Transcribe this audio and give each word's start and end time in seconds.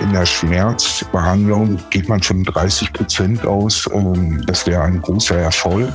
In 0.00 0.12
der 0.12 0.24
Schmerzbehandlung 0.24 1.78
geht 1.90 2.08
man 2.08 2.22
schon 2.22 2.44
30 2.44 2.92
Prozent 2.94 3.44
aus. 3.44 3.88
Ähm, 3.92 4.42
das 4.46 4.66
wäre 4.66 4.82
ein 4.82 5.02
großer 5.02 5.36
Erfolg. 5.36 5.92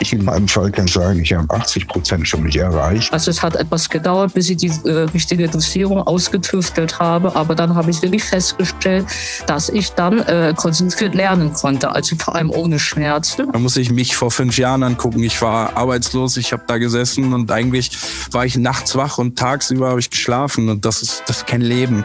Ich 0.00 0.12
in 0.12 0.24
meinem 0.24 0.48
Fall 0.48 0.70
kann 0.70 0.86
sagen, 0.86 1.20
ich 1.20 1.32
habe 1.32 1.52
80 1.54 1.86
Prozent 1.86 2.26
schon 2.26 2.44
nicht 2.44 2.56
erreicht. 2.56 3.12
Also 3.12 3.30
es 3.30 3.42
hat 3.42 3.56
etwas 3.56 3.88
gedauert, 3.88 4.34
bis 4.34 4.50
ich 4.50 4.56
die 4.56 4.72
äh, 4.84 5.06
richtige 5.12 5.48
Dosierung 5.48 6.02
ausgetüftelt 6.02 6.98
habe. 6.98 7.34
Aber 7.36 7.54
dann 7.54 7.74
habe 7.74 7.90
ich 7.90 8.02
wirklich 8.02 8.24
festgestellt, 8.24 9.06
dass 9.46 9.68
ich 9.68 9.90
dann 9.92 10.20
äh, 10.20 10.54
konzentriert 10.56 11.14
lernen 11.14 11.52
konnte. 11.52 11.92
Also 11.92 12.16
vor 12.16 12.34
allem 12.34 12.50
ohne 12.50 12.78
Schmerzen. 12.78 13.50
Da 13.52 13.58
muss 13.58 13.76
ich 13.76 13.90
mich 13.90 14.16
vor 14.16 14.30
fünf 14.30 14.58
Jahren 14.58 14.82
angucken. 14.82 15.22
Ich 15.22 15.40
war 15.42 15.76
arbeitslos, 15.76 16.36
ich 16.36 16.52
habe 16.52 16.64
da 16.66 16.78
gesessen 16.78 17.32
und 17.32 17.50
eigentlich 17.50 17.92
war 18.30 18.44
ich 18.44 18.56
nachts 18.56 18.96
wach 18.96 19.18
und 19.18 19.38
tagsüber 19.38 19.90
habe 19.90 20.00
ich 20.00 20.10
geschlafen. 20.10 20.68
Und 20.68 20.84
das 20.84 21.02
ist, 21.02 21.22
das 21.26 21.38
ist 21.38 21.46
kein 21.46 21.60
Leben. 21.60 22.04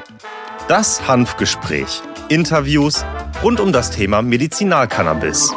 Das 0.67 1.07
Hanfgespräch. 1.07 2.01
Interviews 2.29 3.05
rund 3.41 3.59
um 3.59 3.71
das 3.71 3.91
Thema 3.91 4.21
Medizinalcannabis. 4.21 5.53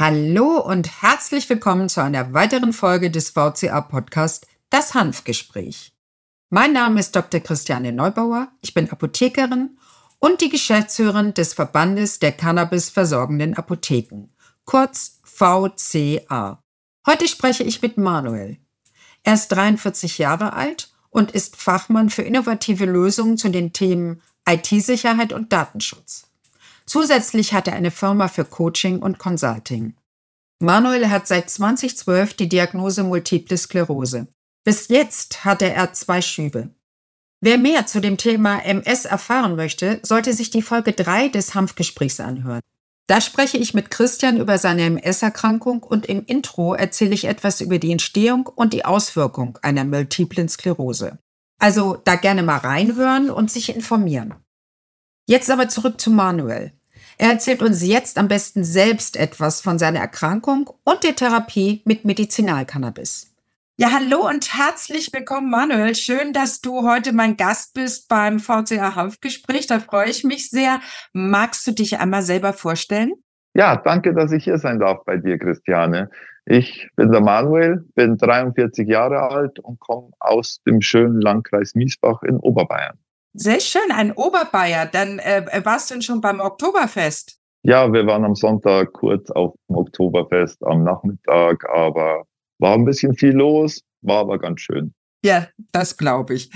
Hallo 0.00 0.58
und 0.58 1.02
herzlich 1.02 1.46
willkommen 1.50 1.90
zu 1.90 2.02
einer 2.02 2.32
weiteren 2.32 2.72
Folge 2.72 3.10
des 3.10 3.32
VCA-Podcast 3.32 4.46
Das 4.70 4.94
Hanfgespräch. 4.94 5.92
Mein 6.48 6.72
Name 6.72 7.00
ist 7.00 7.14
Dr. 7.14 7.40
Christiane 7.40 7.92
Neubauer, 7.92 8.48
ich 8.62 8.72
bin 8.72 8.90
Apothekerin 8.90 9.76
und 10.18 10.40
die 10.40 10.48
Geschäftsführerin 10.48 11.34
des 11.34 11.52
Verbandes 11.52 12.18
der 12.18 12.32
Cannabis 12.32 12.88
versorgenden 12.88 13.52
Apotheken, 13.58 14.30
kurz 14.64 15.20
VCA. 15.22 16.62
Heute 17.06 17.28
spreche 17.28 17.64
ich 17.64 17.82
mit 17.82 17.98
Manuel. 17.98 18.56
Er 19.22 19.34
ist 19.34 19.48
43 19.48 20.16
Jahre 20.16 20.54
alt 20.54 20.94
und 21.10 21.32
ist 21.32 21.56
Fachmann 21.56 22.08
für 22.08 22.22
innovative 22.22 22.86
Lösungen 22.86 23.36
zu 23.36 23.50
den 23.50 23.74
Themen 23.74 24.22
IT-Sicherheit 24.48 25.34
und 25.34 25.52
Datenschutz. 25.52 26.29
Zusätzlich 26.90 27.52
hat 27.52 27.68
er 27.68 27.74
eine 27.74 27.92
Firma 27.92 28.26
für 28.26 28.44
Coaching 28.44 28.98
und 28.98 29.20
Consulting. 29.20 29.94
Manuel 30.58 31.08
hat 31.08 31.28
seit 31.28 31.48
2012 31.48 32.34
die 32.34 32.48
Diagnose 32.48 33.04
Multiple 33.04 33.56
Sklerose. 33.56 34.26
Bis 34.64 34.88
jetzt 34.88 35.44
hatte 35.44 35.72
er 35.72 35.92
zwei 35.92 36.20
Schübe. 36.20 36.74
Wer 37.40 37.58
mehr 37.58 37.86
zu 37.86 38.00
dem 38.00 38.16
Thema 38.16 38.58
MS 38.64 39.04
erfahren 39.04 39.54
möchte, 39.54 40.00
sollte 40.02 40.32
sich 40.32 40.50
die 40.50 40.62
Folge 40.62 40.92
3 40.92 41.28
des 41.28 41.54
Hanfgesprächs 41.54 42.18
anhören. 42.18 42.62
Da 43.06 43.20
spreche 43.20 43.58
ich 43.58 43.72
mit 43.72 43.92
Christian 43.92 44.38
über 44.38 44.58
seine 44.58 44.82
MS-Erkrankung 44.82 45.84
und 45.84 46.06
im 46.06 46.26
Intro 46.26 46.74
erzähle 46.74 47.14
ich 47.14 47.26
etwas 47.26 47.60
über 47.60 47.78
die 47.78 47.92
Entstehung 47.92 48.48
und 48.48 48.72
die 48.72 48.84
Auswirkung 48.84 49.60
einer 49.62 49.84
Multiplen 49.84 50.48
Sklerose. 50.48 51.20
Also 51.60 52.02
da 52.04 52.16
gerne 52.16 52.42
mal 52.42 52.58
reinhören 52.58 53.30
und 53.30 53.48
sich 53.48 53.76
informieren. 53.76 54.34
Jetzt 55.28 55.52
aber 55.52 55.68
zurück 55.68 56.00
zu 56.00 56.10
Manuel. 56.10 56.72
Er 57.20 57.32
erzählt 57.32 57.60
uns 57.60 57.86
jetzt 57.86 58.16
am 58.16 58.28
besten 58.28 58.64
selbst 58.64 59.14
etwas 59.14 59.60
von 59.60 59.78
seiner 59.78 59.98
Erkrankung 59.98 60.70
und 60.84 61.04
der 61.04 61.14
Therapie 61.14 61.82
mit 61.84 62.06
Medizinalcannabis. 62.06 63.36
Ja, 63.76 63.90
hallo 63.92 64.26
und 64.26 64.56
herzlich 64.56 65.12
willkommen, 65.12 65.50
Manuel. 65.50 65.94
Schön, 65.94 66.32
dass 66.32 66.62
du 66.62 66.88
heute 66.88 67.12
mein 67.12 67.36
Gast 67.36 67.74
bist 67.74 68.08
beim 68.08 68.38
VCA 68.38 68.94
Hanfgespräch. 68.94 69.66
Da 69.66 69.80
freue 69.80 70.08
ich 70.08 70.24
mich 70.24 70.48
sehr. 70.48 70.80
Magst 71.12 71.66
du 71.66 71.72
dich 71.72 71.98
einmal 71.98 72.22
selber 72.22 72.54
vorstellen? 72.54 73.12
Ja, 73.52 73.76
danke, 73.76 74.14
dass 74.14 74.32
ich 74.32 74.44
hier 74.44 74.56
sein 74.56 74.78
darf 74.78 75.04
bei 75.04 75.18
dir, 75.18 75.38
Christiane. 75.38 76.08
Ich 76.46 76.88
bin 76.96 77.12
der 77.12 77.20
Manuel, 77.20 77.84
bin 77.96 78.16
43 78.16 78.88
Jahre 78.88 79.20
alt 79.28 79.58
und 79.58 79.78
komme 79.78 80.08
aus 80.20 80.62
dem 80.66 80.80
schönen 80.80 81.20
Landkreis 81.20 81.74
Miesbach 81.74 82.22
in 82.22 82.38
Oberbayern. 82.38 82.96
Sehr 83.32 83.60
schön, 83.60 83.92
ein 83.92 84.12
Oberbayer. 84.12 84.86
Dann 84.86 85.18
äh, 85.18 85.60
warst 85.64 85.90
du 85.90 85.94
denn 85.94 86.02
schon 86.02 86.20
beim 86.20 86.40
Oktoberfest? 86.40 87.38
Ja, 87.62 87.92
wir 87.92 88.06
waren 88.06 88.24
am 88.24 88.34
Sonntag 88.34 88.92
kurz 88.92 89.30
auf 89.30 89.54
dem 89.68 89.76
Oktoberfest 89.76 90.64
am 90.64 90.82
Nachmittag, 90.82 91.68
aber 91.68 92.24
war 92.58 92.74
ein 92.74 92.84
bisschen 92.84 93.14
viel 93.14 93.32
los, 93.32 93.82
war 94.02 94.20
aber 94.20 94.38
ganz 94.38 94.62
schön. 94.62 94.94
Ja, 95.22 95.48
das 95.72 95.98
glaube 95.98 96.34
ich. 96.34 96.50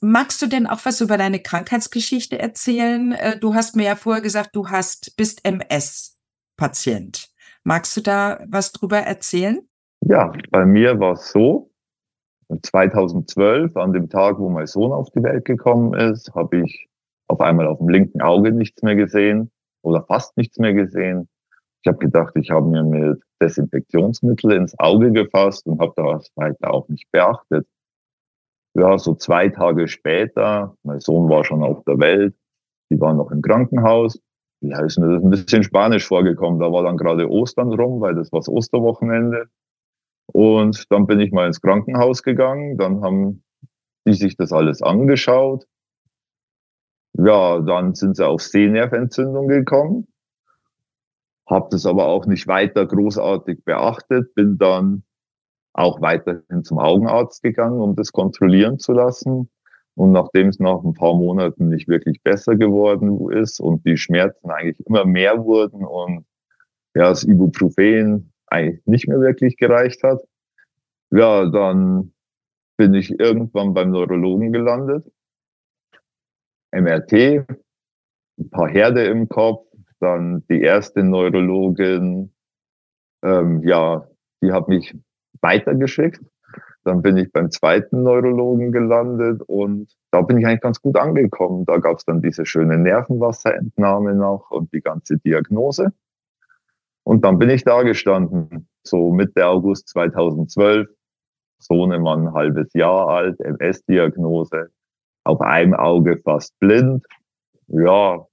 Magst 0.00 0.42
du 0.42 0.46
denn 0.46 0.66
auch 0.66 0.84
was 0.84 1.00
über 1.00 1.16
deine 1.16 1.40
Krankheitsgeschichte 1.40 2.38
erzählen? 2.38 3.12
Äh, 3.12 3.38
du 3.38 3.54
hast 3.54 3.76
mir 3.76 3.84
ja 3.84 3.96
vorher 3.96 4.22
gesagt, 4.22 4.50
du 4.54 4.68
hast 4.68 5.16
bist 5.16 5.44
MS-Patient. 5.44 7.30
Magst 7.64 7.96
du 7.96 8.02
da 8.02 8.44
was 8.46 8.72
drüber 8.72 8.98
erzählen? 8.98 9.66
Ja, 10.02 10.32
bei 10.50 10.64
mir 10.66 10.98
war 11.00 11.12
es 11.14 11.30
so, 11.30 11.69
2012, 12.62 13.76
an 13.76 13.92
dem 13.92 14.08
Tag, 14.08 14.38
wo 14.38 14.48
mein 14.48 14.66
Sohn 14.66 14.92
auf 14.92 15.10
die 15.10 15.22
Welt 15.22 15.44
gekommen 15.44 15.94
ist, 15.94 16.34
habe 16.34 16.62
ich 16.62 16.88
auf 17.28 17.40
einmal 17.40 17.66
auf 17.66 17.78
dem 17.78 17.88
linken 17.88 18.20
Auge 18.20 18.52
nichts 18.52 18.82
mehr 18.82 18.96
gesehen 18.96 19.50
oder 19.82 20.02
fast 20.02 20.36
nichts 20.36 20.58
mehr 20.58 20.74
gesehen. 20.74 21.28
Ich 21.82 21.88
habe 21.88 21.98
gedacht, 21.98 22.34
ich 22.36 22.50
habe 22.50 22.66
mir 22.68 22.82
mit 22.82 23.22
Desinfektionsmittel 23.40 24.52
ins 24.52 24.78
Auge 24.78 25.12
gefasst 25.12 25.66
und 25.66 25.80
habe 25.80 25.92
das 25.96 26.30
weiter 26.34 26.72
auch 26.74 26.88
nicht 26.88 27.10
beachtet. 27.10 27.66
Ja, 28.74 28.98
so 28.98 29.14
zwei 29.14 29.48
Tage 29.48 29.88
später, 29.88 30.76
mein 30.82 31.00
Sohn 31.00 31.28
war 31.28 31.44
schon 31.44 31.62
auf 31.62 31.82
der 31.84 31.98
Welt, 31.98 32.34
die 32.90 33.00
waren 33.00 33.16
noch 33.16 33.30
im 33.30 33.42
Krankenhaus. 33.42 34.20
Ja, 34.62 34.84
ist 34.84 34.98
mir 34.98 35.14
das 35.14 35.22
ein 35.22 35.30
bisschen 35.30 35.62
spanisch 35.62 36.06
vorgekommen. 36.06 36.60
Da 36.60 36.70
war 36.70 36.82
dann 36.82 36.98
gerade 36.98 37.30
Ostern 37.30 37.72
rum, 37.72 38.00
weil 38.00 38.14
das 38.14 38.30
war 38.30 38.40
das 38.40 38.48
Osterwochenende. 38.48 39.48
Und 40.32 40.90
dann 40.90 41.06
bin 41.06 41.20
ich 41.20 41.32
mal 41.32 41.46
ins 41.46 41.60
Krankenhaus 41.60 42.22
gegangen, 42.22 42.76
dann 42.78 43.02
haben 43.02 43.42
die 44.06 44.14
sich 44.14 44.36
das 44.36 44.52
alles 44.52 44.82
angeschaut. 44.82 45.66
Ja, 47.14 47.60
dann 47.60 47.94
sind 47.94 48.16
sie 48.16 48.26
auf 48.26 48.40
Sehnerventzündung 48.40 49.48
gekommen, 49.48 50.06
habe 51.46 51.68
das 51.70 51.84
aber 51.86 52.06
auch 52.06 52.26
nicht 52.26 52.46
weiter 52.46 52.86
großartig 52.86 53.64
beachtet, 53.64 54.34
bin 54.34 54.58
dann 54.58 55.02
auch 55.72 56.00
weiterhin 56.00 56.64
zum 56.64 56.78
Augenarzt 56.78 57.42
gegangen, 57.42 57.80
um 57.80 57.96
das 57.96 58.12
kontrollieren 58.12 58.78
zu 58.78 58.92
lassen. 58.92 59.50
Und 59.94 60.12
nachdem 60.12 60.48
es 60.48 60.58
nach 60.60 60.82
ein 60.82 60.94
paar 60.94 61.14
Monaten 61.14 61.68
nicht 61.68 61.88
wirklich 61.88 62.22
besser 62.22 62.56
geworden 62.56 63.30
ist 63.30 63.60
und 63.60 63.84
die 63.84 63.96
Schmerzen 63.96 64.50
eigentlich 64.50 64.86
immer 64.86 65.04
mehr 65.04 65.44
wurden 65.44 65.84
und 65.84 66.24
ja, 66.94 67.10
das 67.10 67.24
Ibuprofen 67.24 68.29
eigentlich 68.50 68.84
nicht 68.86 69.08
mehr 69.08 69.20
wirklich 69.20 69.56
gereicht 69.56 70.02
hat. 70.02 70.20
Ja, 71.10 71.46
dann 71.46 72.12
bin 72.76 72.94
ich 72.94 73.18
irgendwann 73.18 73.74
beim 73.74 73.90
Neurologen 73.90 74.52
gelandet. 74.52 75.04
MRT, 76.72 77.12
ein 78.38 78.50
paar 78.50 78.68
Herde 78.68 79.04
im 79.04 79.28
Kopf, 79.28 79.66
dann 79.98 80.44
die 80.48 80.62
erste 80.62 81.02
Neurologin, 81.02 82.32
ähm, 83.22 83.62
ja, 83.64 84.06
die 84.42 84.52
hat 84.52 84.68
mich 84.68 84.96
weitergeschickt. 85.40 86.20
Dann 86.84 87.02
bin 87.02 87.18
ich 87.18 87.30
beim 87.30 87.50
zweiten 87.50 88.02
Neurologen 88.02 88.72
gelandet 88.72 89.42
und 89.46 89.94
da 90.10 90.22
bin 90.22 90.38
ich 90.38 90.46
eigentlich 90.46 90.62
ganz 90.62 90.80
gut 90.80 90.96
angekommen. 90.96 91.66
Da 91.66 91.76
gab 91.76 91.98
es 91.98 92.06
dann 92.06 92.22
diese 92.22 92.46
schöne 92.46 92.78
Nervenwasserentnahme 92.78 94.14
noch 94.14 94.50
und 94.50 94.72
die 94.72 94.80
ganze 94.80 95.18
Diagnose. 95.18 95.92
Und 97.10 97.24
dann 97.24 97.40
bin 97.40 97.50
ich 97.50 97.64
da 97.64 97.82
gestanden, 97.82 98.68
so 98.84 99.10
Mitte 99.10 99.44
August 99.44 99.88
2012, 99.88 100.86
Sohnemann 101.58 102.32
halbes 102.34 102.72
Jahr 102.72 103.08
alt, 103.08 103.40
MS-Diagnose, 103.40 104.70
auf 105.24 105.40
einem 105.40 105.74
Auge 105.74 106.20
fast 106.22 106.56
blind. 106.60 107.04
Ja, 107.66 108.24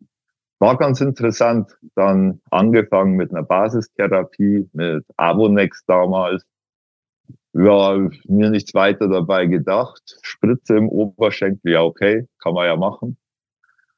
war 0.60 0.78
ganz 0.78 1.02
interessant. 1.02 1.76
Dann 1.96 2.40
angefangen 2.52 3.16
mit 3.16 3.32
einer 3.32 3.42
Basistherapie, 3.42 4.70
mit 4.74 5.04
Avonex 5.16 5.84
damals. 5.88 6.46
Ja, 7.54 7.98
mir 8.28 8.52
nichts 8.52 8.76
weiter 8.76 9.08
dabei 9.08 9.48
gedacht. 9.48 10.20
Spritze 10.22 10.78
im 10.78 10.88
Oberschenkel, 10.88 11.72
ja 11.72 11.82
okay, 11.82 12.28
kann 12.38 12.54
man 12.54 12.68
ja 12.68 12.76
machen. 12.76 13.18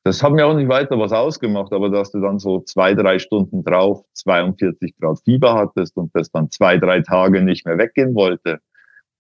Das 0.10 0.24
hat 0.24 0.34
mir 0.34 0.48
auch 0.48 0.56
nicht 0.56 0.70
weiter 0.70 0.98
was 0.98 1.12
ausgemacht, 1.12 1.72
aber 1.72 1.92
dass 1.92 2.12
du 2.12 2.20
dann 2.20 2.40
so 2.40 2.62
zwei, 2.62 2.96
drei 2.96 3.20
Stunden 3.20 3.64
drauf 3.64 4.04
42 4.14 4.98
Grad 5.00 5.20
Fieber 5.24 5.54
hattest 5.54 5.96
und 5.98 6.10
das 6.16 6.32
dann 6.32 6.50
zwei, 6.50 6.80
drei 6.80 7.02
Tage 7.02 7.44
nicht 7.44 7.64
mehr 7.64 7.78
weggehen 7.78 8.16
wollte, 8.16 8.58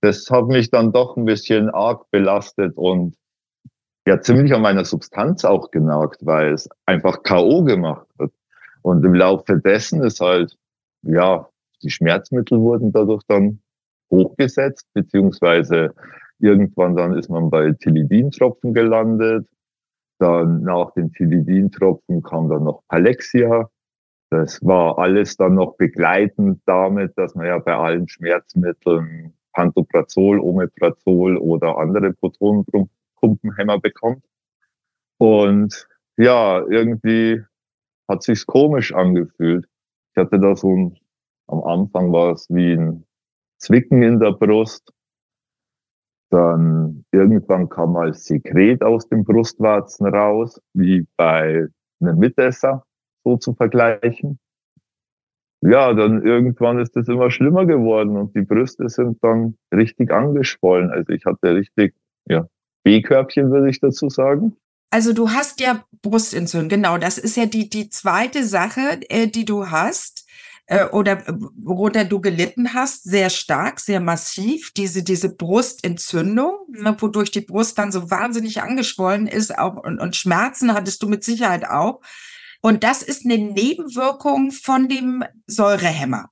das 0.02 0.28
hat 0.32 0.48
mich 0.48 0.72
dann 0.72 0.92
doch 0.92 1.16
ein 1.16 1.26
bisschen 1.26 1.70
arg 1.70 2.10
belastet 2.10 2.76
und 2.76 3.16
ja 4.08 4.20
ziemlich 4.20 4.52
an 4.52 4.64
meiner 4.64 4.84
Substanz 4.84 5.46
auch 5.46 5.70
genagt, 5.70 6.26
weil 6.26 6.54
es 6.54 6.68
einfach 6.88 7.22
K.O. 7.22 7.66
gemacht 7.66 8.08
hat. 8.18 8.32
Und 8.82 9.06
im 9.06 9.14
Laufe 9.14 9.60
dessen 9.60 10.02
ist 10.02 10.22
halt, 10.22 10.58
ja, 11.04 11.48
die 11.84 11.92
Schmerzmittel 11.92 12.60
wurden 12.62 12.92
dadurch 12.92 13.22
dann 13.28 13.60
hochgesetzt, 14.10 14.88
beziehungsweise 14.96 15.94
irgendwann 16.40 16.96
dann 16.96 17.16
ist 17.16 17.30
man 17.30 17.52
bei 17.52 17.74
Tilidin-Tropfen 17.74 18.74
gelandet. 18.74 19.48
Dann 20.20 20.62
nach 20.64 20.92
den 20.94 21.12
Tilidin-Tropfen 21.14 22.22
kam 22.22 22.50
dann 22.50 22.66
noch 22.66 22.84
Palexia. 22.88 23.70
Das 24.30 24.64
war 24.64 25.00
alles 25.00 25.38
dann 25.38 25.56
noch 25.56 25.76
begleitend 25.78 26.62
damit, 26.66 27.18
dass 27.18 27.34
man 27.36 27.48
ja 27.48 27.58
bei 27.58 27.76
allen 27.76 28.08
Schmerzmitteln 28.08 29.34
Pantoprazol, 29.54 30.40
Omeprazol 30.40 31.38
oder 31.38 31.78
andere 31.78 32.14
Protonenpumpenhämmer 32.14 33.80
bekommt. 33.80 34.24
Und 35.18 35.88
ja, 36.18 36.64
irgendwie 36.70 37.42
hat 38.08 38.24
sich's 38.24 38.46
komisch 38.46 38.94
angefühlt. 38.94 39.66
Ich 40.14 40.18
hatte 40.18 40.40
da 40.40 40.56
so 40.56 40.76
ein, 40.76 40.98
am 41.48 41.64
Anfang 41.64 42.12
war 42.12 42.34
es 42.34 42.48
wie 42.50 42.74
ein 42.74 43.06
Zwicken 43.58 44.02
in 44.02 44.20
der 44.20 44.34
Brust. 44.34 44.94
Dann 46.30 47.06
irgendwann 47.12 47.70
kam 47.70 47.94
mal 47.94 48.14
Sekret 48.14 48.84
aus 48.84 49.10
dem 49.10 49.24
Brustwarzen 49.24 50.06
raus, 50.08 50.62
wie 50.74 51.08
bei 51.18 51.68
einem 52.00 52.18
Mitesser, 52.18 52.84
so 53.24 53.38
zu 53.38 53.54
vergleichen. 53.54 54.40
Ja, 55.62 55.94
dann 55.94 56.24
irgendwann 56.26 56.80
ist 56.80 56.96
es 56.96 57.08
immer 57.10 57.32
schlimmer 57.32 57.66
geworden 57.66 58.16
und 58.16 58.36
die 58.36 58.44
Brüste 58.44 58.88
sind 58.88 59.18
dann 59.22 59.56
richtig 59.74 60.12
angeschwollen. 60.12 60.90
Also 60.90 61.12
ich 61.12 61.26
hatte 61.26 61.54
richtig, 61.54 61.96
ja, 62.30 62.48
B-Körbchen, 62.84 63.52
würde 63.52 63.70
ich 63.70 63.82
dazu 63.82 64.10
sagen. 64.10 64.56
Also 64.92 65.14
du 65.14 65.30
hast 65.30 65.60
ja 65.60 65.84
Brustentzündung, 66.02 66.70
genau. 66.70 66.98
Das 66.98 67.18
ist 67.18 67.36
ja 67.36 67.46
die, 67.46 67.70
die 67.70 67.90
zweite 67.90 68.44
Sache, 68.44 69.02
äh, 69.10 69.28
die 69.28 69.46
du 69.46 69.70
hast 69.70 70.29
äh, 70.70 70.86
oder 70.86 71.28
äh, 71.28 71.34
worunter 71.58 72.06
du 72.06 72.22
gelitten 72.22 72.74
hast, 72.76 73.04
sehr 73.04 73.32
stark, 73.32 73.80
sehr 73.80 74.00
massiv, 74.00 74.72
diese, 74.72 75.04
diese 75.04 75.36
Brustentzündung, 75.36 76.54
ne, 76.70 76.96
wodurch 77.00 77.32
die 77.32 77.42
Brust 77.42 77.78
dann 77.80 77.92
so 77.92 78.12
wahnsinnig 78.12 78.62
angeschwollen 78.62 79.28
ist 79.28 79.58
auch, 79.58 79.84
und, 79.84 80.00
und 80.00 80.16
Schmerzen 80.16 80.74
hattest 80.74 81.02
du 81.02 81.10
mit 81.10 81.24
Sicherheit 81.24 81.68
auch. 81.68 82.02
Und 82.62 82.84
das 82.84 83.02
ist 83.02 83.26
eine 83.26 83.38
Nebenwirkung 83.38 84.52
von 84.52 84.88
dem 84.88 85.24
Säurehemmer. 85.48 86.30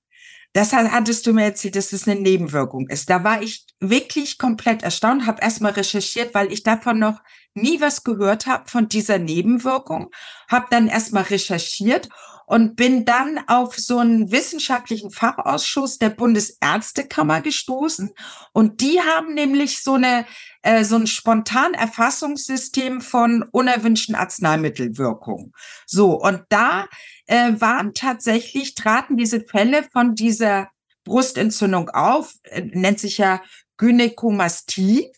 Das 0.53 0.71
hattest 0.73 1.25
du 1.25 1.33
mir 1.33 1.45
erzählt, 1.45 1.75
dass 1.75 1.93
es 1.93 2.07
eine 2.07 2.19
Nebenwirkung 2.19 2.89
ist. 2.89 3.09
Da 3.09 3.23
war 3.23 3.41
ich 3.41 3.65
wirklich 3.79 4.37
komplett 4.37 4.83
erstaunt, 4.83 5.25
habe 5.25 5.41
erstmal 5.41 5.71
recherchiert, 5.71 6.33
weil 6.33 6.51
ich 6.51 6.63
davon 6.63 6.99
noch 6.99 7.21
nie 7.53 7.81
was 7.81 8.03
gehört 8.03 8.45
habe 8.45 8.69
von 8.69 8.87
dieser 8.87 9.17
Nebenwirkung, 9.17 10.09
habe 10.49 10.67
dann 10.69 10.87
erstmal 10.87 11.23
recherchiert 11.23 12.09
und 12.47 12.77
bin 12.77 13.03
dann 13.03 13.39
auf 13.47 13.75
so 13.75 13.99
einen 13.99 14.31
wissenschaftlichen 14.31 15.11
Fachausschuss 15.11 15.99
der 15.99 16.09
Bundesärztekammer 16.09 17.41
gestoßen 17.41 18.11
und 18.53 18.79
die 18.81 19.01
haben 19.01 19.33
nämlich 19.33 19.83
so 19.83 19.95
eine 19.95 20.25
äh, 20.63 20.85
so 20.85 20.95
ein 20.95 21.07
Spontanerfassungssystem 21.07 23.01
von 23.01 23.43
unerwünschten 23.51 24.15
Arzneimittelwirkungen. 24.15 25.51
So 25.85 26.19
und 26.19 26.43
da 26.49 26.87
äh, 27.27 27.51
waren 27.59 27.93
tatsächlich 27.93 28.75
traten 28.75 29.17
diese 29.17 29.41
Fälle 29.41 29.83
von 29.83 30.15
dieser 30.15 30.69
Brustentzündung 31.03 31.89
auf, 31.89 32.33
äh, 32.43 32.61
nennt 32.61 32.99
sich 32.99 33.17
ja 33.17 33.41
Gynäkomastie. 33.75 35.11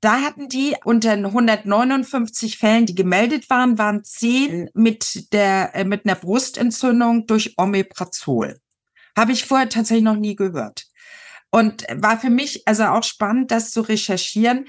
Da 0.00 0.20
hatten 0.20 0.48
die 0.48 0.76
unter 0.84 1.12
159 1.12 2.58
Fällen, 2.58 2.86
die 2.86 2.94
gemeldet 2.94 3.48
waren, 3.48 3.78
waren 3.78 4.04
zehn 4.04 4.68
mit 4.74 5.32
der 5.32 5.74
äh, 5.74 5.84
mit 5.84 6.04
einer 6.04 6.16
Brustentzündung 6.16 7.26
durch 7.26 7.54
Omeprazol. 7.56 8.58
Habe 9.16 9.32
ich 9.32 9.46
vorher 9.46 9.68
tatsächlich 9.68 10.04
noch 10.04 10.16
nie 10.16 10.36
gehört. 10.36 10.86
Und 11.50 11.86
war 11.94 12.18
für 12.18 12.28
mich 12.28 12.68
also 12.68 12.84
auch 12.84 13.02
spannend, 13.02 13.50
das 13.50 13.70
zu 13.70 13.80
recherchieren. 13.80 14.66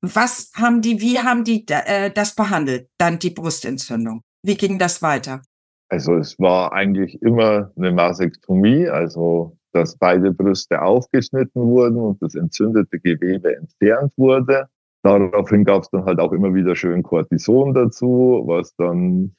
Was 0.00 0.52
haben 0.56 0.80
die, 0.80 1.00
wie 1.00 1.18
haben 1.18 1.44
die 1.44 1.66
äh, 1.68 2.10
das 2.10 2.34
behandelt, 2.34 2.88
dann 2.96 3.18
die 3.18 3.30
Brustentzündung? 3.30 4.22
Wie 4.42 4.56
ging 4.56 4.78
das 4.78 5.02
weiter? 5.02 5.42
Also 5.90 6.14
es 6.14 6.38
war 6.38 6.72
eigentlich 6.72 7.20
immer 7.20 7.72
eine 7.76 7.92
Masektomie, 7.92 8.88
also 8.88 9.58
dass 9.72 9.96
beide 9.96 10.32
Brüste 10.32 10.82
aufgeschnitten 10.82 11.62
wurden 11.62 11.96
und 11.96 12.22
das 12.22 12.34
entzündete 12.34 12.98
Gewebe 12.98 13.56
entfernt 13.56 14.12
wurde. 14.16 14.68
Daraufhin 15.02 15.64
gab 15.64 15.82
es 15.82 15.90
dann 15.90 16.04
halt 16.04 16.18
auch 16.18 16.32
immer 16.32 16.54
wieder 16.54 16.76
schön 16.76 17.02
Cortison 17.02 17.72
dazu, 17.72 18.42
was 18.46 18.74
dann 18.76 19.34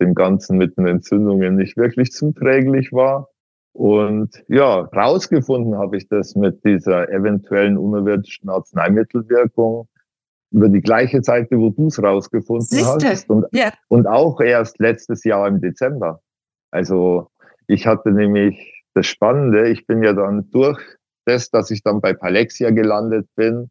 dem 0.00 0.14
Ganzen 0.14 0.58
mit 0.58 0.76
den 0.76 0.86
Entzündungen 0.86 1.56
nicht 1.56 1.76
wirklich 1.76 2.12
zuträglich 2.12 2.92
war. 2.92 3.28
Und 3.72 4.42
ja, 4.48 4.80
rausgefunden 4.80 5.76
habe 5.76 5.98
ich 5.98 6.08
das 6.08 6.34
mit 6.34 6.64
dieser 6.64 7.10
eventuellen 7.10 7.76
unerwünschten 7.76 8.48
Arzneimittelwirkung 8.48 9.86
über 10.50 10.68
die 10.70 10.80
gleiche 10.80 11.22
Seite, 11.22 11.58
wo 11.58 11.70
du 11.70 11.88
es 11.88 12.02
rausgefunden 12.02 12.66
Siehste? 12.66 13.08
hast. 13.08 13.28
Und, 13.28 13.46
ja. 13.52 13.72
und 13.88 14.06
auch 14.06 14.40
erst 14.40 14.78
letztes 14.78 15.24
Jahr 15.24 15.46
im 15.48 15.60
Dezember. 15.60 16.22
Also 16.70 17.28
ich 17.66 17.86
hatte 17.86 18.12
nämlich 18.12 18.75
das 18.96 19.06
Spannende, 19.06 19.68
ich 19.68 19.86
bin 19.86 20.02
ja 20.02 20.14
dann 20.14 20.50
durch 20.50 20.80
das, 21.26 21.50
dass 21.50 21.70
ich 21.70 21.82
dann 21.82 22.00
bei 22.00 22.14
Palexia 22.14 22.70
gelandet 22.70 23.28
bin, 23.36 23.70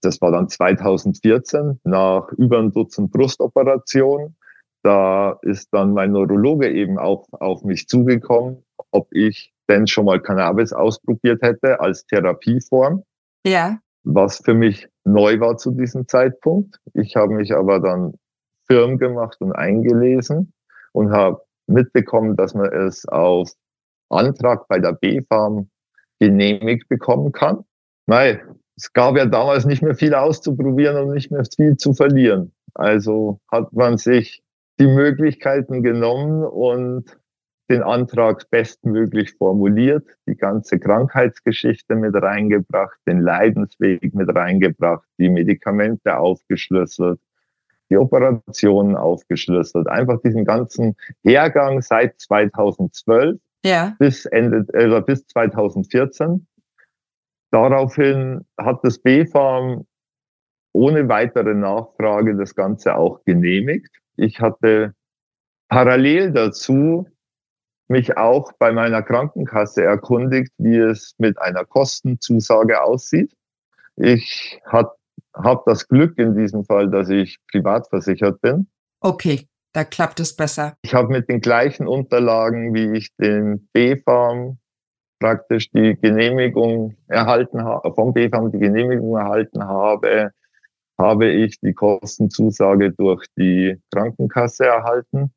das 0.00 0.20
war 0.20 0.32
dann 0.32 0.48
2014 0.48 1.80
nach 1.84 2.30
über 2.32 2.58
ein 2.58 2.72
Dutzend 2.72 3.12
Brustoperationen. 3.12 4.36
Da 4.82 5.38
ist 5.42 5.68
dann 5.72 5.92
mein 5.92 6.12
Neurologe 6.12 6.70
eben 6.70 6.98
auch 6.98 7.26
auf 7.32 7.62
mich 7.62 7.86
zugekommen, 7.86 8.64
ob 8.90 9.08
ich 9.12 9.52
denn 9.68 9.86
schon 9.86 10.06
mal 10.06 10.20
Cannabis 10.20 10.72
ausprobiert 10.72 11.42
hätte 11.42 11.80
als 11.80 12.04
Therapieform. 12.06 13.04
Ja. 13.46 13.78
Was 14.02 14.38
für 14.38 14.54
mich 14.54 14.88
neu 15.04 15.38
war 15.38 15.56
zu 15.56 15.70
diesem 15.70 16.08
Zeitpunkt. 16.08 16.80
Ich 16.94 17.14
habe 17.14 17.34
mich 17.34 17.54
aber 17.54 17.78
dann 17.78 18.14
firm 18.66 18.98
gemacht 18.98 19.40
und 19.40 19.52
eingelesen 19.52 20.52
und 20.92 21.12
habe 21.12 21.42
mitbekommen, 21.66 22.34
dass 22.36 22.54
man 22.54 22.72
es 22.72 23.06
auf 23.06 23.52
Antrag 24.08 24.68
bei 24.68 24.78
der 24.78 24.92
B-Farm 24.92 25.68
genehmigt 26.18 26.88
bekommen 26.88 27.32
kann. 27.32 27.64
Nein, 28.06 28.40
es 28.76 28.92
gab 28.92 29.16
ja 29.16 29.26
damals 29.26 29.64
nicht 29.64 29.82
mehr 29.82 29.94
viel 29.94 30.14
auszuprobieren 30.14 30.96
und 30.96 31.14
nicht 31.14 31.30
mehr 31.30 31.44
viel 31.44 31.76
zu 31.76 31.94
verlieren. 31.94 32.52
Also 32.74 33.40
hat 33.50 33.72
man 33.72 33.98
sich 33.98 34.42
die 34.78 34.86
Möglichkeiten 34.86 35.82
genommen 35.82 36.44
und 36.44 37.18
den 37.70 37.82
Antrag 37.82 38.48
bestmöglich 38.50 39.34
formuliert, 39.34 40.06
die 40.26 40.36
ganze 40.36 40.78
Krankheitsgeschichte 40.78 41.96
mit 41.96 42.14
reingebracht, 42.14 42.98
den 43.06 43.20
Leidensweg 43.20 44.14
mit 44.14 44.34
reingebracht, 44.34 45.06
die 45.18 45.28
Medikamente 45.28 46.16
aufgeschlüsselt, 46.16 47.20
die 47.90 47.98
Operationen 47.98 48.96
aufgeschlüsselt, 48.96 49.86
einfach 49.86 50.20
diesen 50.22 50.44
ganzen 50.44 50.96
Hergang 51.22 51.82
seit 51.82 52.18
2012 52.20 53.38
ja. 53.64 53.96
bis 53.98 54.26
Ende, 54.26 54.66
äh, 54.74 55.00
bis 55.02 55.26
2014 55.26 56.46
Daraufhin 57.50 58.44
hat 58.58 58.80
das 58.82 58.98
BfArM 58.98 59.86
ohne 60.72 61.08
weitere 61.08 61.54
Nachfrage 61.54 62.36
das 62.36 62.54
Ganze 62.54 62.94
auch 62.94 63.24
genehmigt. 63.24 63.90
Ich 64.16 64.40
hatte 64.40 64.94
parallel 65.68 66.32
dazu 66.32 67.08
mich 67.88 68.18
auch 68.18 68.52
bei 68.58 68.70
meiner 68.70 69.02
Krankenkasse 69.02 69.82
erkundigt, 69.82 70.52
wie 70.58 70.76
es 70.76 71.14
mit 71.16 71.40
einer 71.40 71.64
Kostenzusage 71.64 72.82
aussieht. 72.82 73.32
Ich 73.96 74.60
habe 74.66 74.92
das 75.64 75.88
Glück 75.88 76.18
in 76.18 76.36
diesem 76.36 76.64
Fall, 76.64 76.90
dass 76.90 77.08
ich 77.08 77.38
privat 77.50 77.88
versichert 77.88 78.42
bin. 78.42 78.68
Okay, 79.00 79.48
da 79.78 79.84
klappt 79.84 80.18
es 80.18 80.34
besser. 80.34 80.76
Ich 80.82 80.92
habe 80.92 81.12
mit 81.12 81.28
den 81.28 81.40
gleichen 81.40 81.86
Unterlagen, 81.86 82.74
wie 82.74 82.98
ich 82.98 83.14
den 83.14 83.68
BfArM 83.72 84.58
praktisch 85.20 85.70
die 85.70 85.96
Genehmigung 86.00 86.96
erhalten 87.06 87.62
habe, 87.62 87.94
vom 87.94 88.12
BFAM 88.12 88.50
die 88.50 88.58
Genehmigung 88.58 89.16
erhalten 89.16 89.62
habe, 89.62 90.32
habe 90.98 91.28
ich 91.28 91.60
die 91.60 91.74
Kostenzusage 91.74 92.90
durch 92.90 93.24
die 93.36 93.80
Krankenkasse 93.94 94.66
erhalten. 94.66 95.32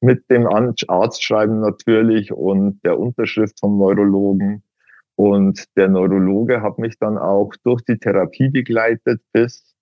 Mit 0.00 0.28
dem 0.28 0.48
Arztschreiben 0.48 1.60
natürlich 1.60 2.32
und 2.32 2.80
der 2.84 2.98
Unterschrift 2.98 3.60
vom 3.60 3.78
Neurologen. 3.78 4.64
Und 5.14 5.64
der 5.76 5.88
Neurologe 5.88 6.62
hat 6.62 6.78
mich 6.78 6.98
dann 6.98 7.16
auch 7.16 7.52
durch 7.62 7.82
die 7.82 7.98
Therapie 7.98 8.48
begleitet 8.48 9.20
bis, 9.32 9.76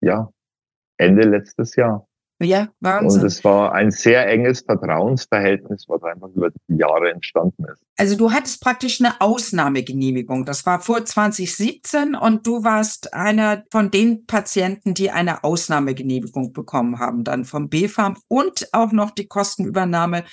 ja, 0.00 0.30
Ende 0.96 1.28
letztes 1.28 1.76
Jahr. 1.76 2.06
Ja, 2.42 2.68
Wahnsinn. 2.80 3.20
Und 3.20 3.26
es 3.26 3.44
war 3.44 3.72
ein 3.72 3.90
sehr 3.90 4.28
enges 4.28 4.62
Vertrauensverhältnis, 4.62 5.84
was 5.88 6.02
einfach 6.02 6.28
über 6.34 6.50
die 6.50 6.76
Jahre 6.76 7.10
entstanden 7.10 7.64
ist. 7.72 7.82
Also 7.96 8.16
du 8.16 8.32
hattest 8.32 8.60
praktisch 8.60 9.00
eine 9.00 9.20
Ausnahmegenehmigung. 9.20 10.44
Das 10.44 10.66
war 10.66 10.80
vor 10.80 11.04
2017 11.04 12.16
und 12.16 12.46
du 12.46 12.64
warst 12.64 13.14
einer 13.14 13.62
von 13.70 13.90
den 13.90 14.26
Patienten, 14.26 14.94
die 14.94 15.10
eine 15.12 15.44
Ausnahmegenehmigung 15.44 16.52
bekommen 16.52 16.98
haben, 16.98 17.22
dann 17.22 17.44
vom 17.44 17.68
BfArM 17.68 18.16
und 18.26 18.68
auch 18.72 18.90
noch 18.90 19.12
die 19.12 19.28
Kostenübernahme 19.28 20.24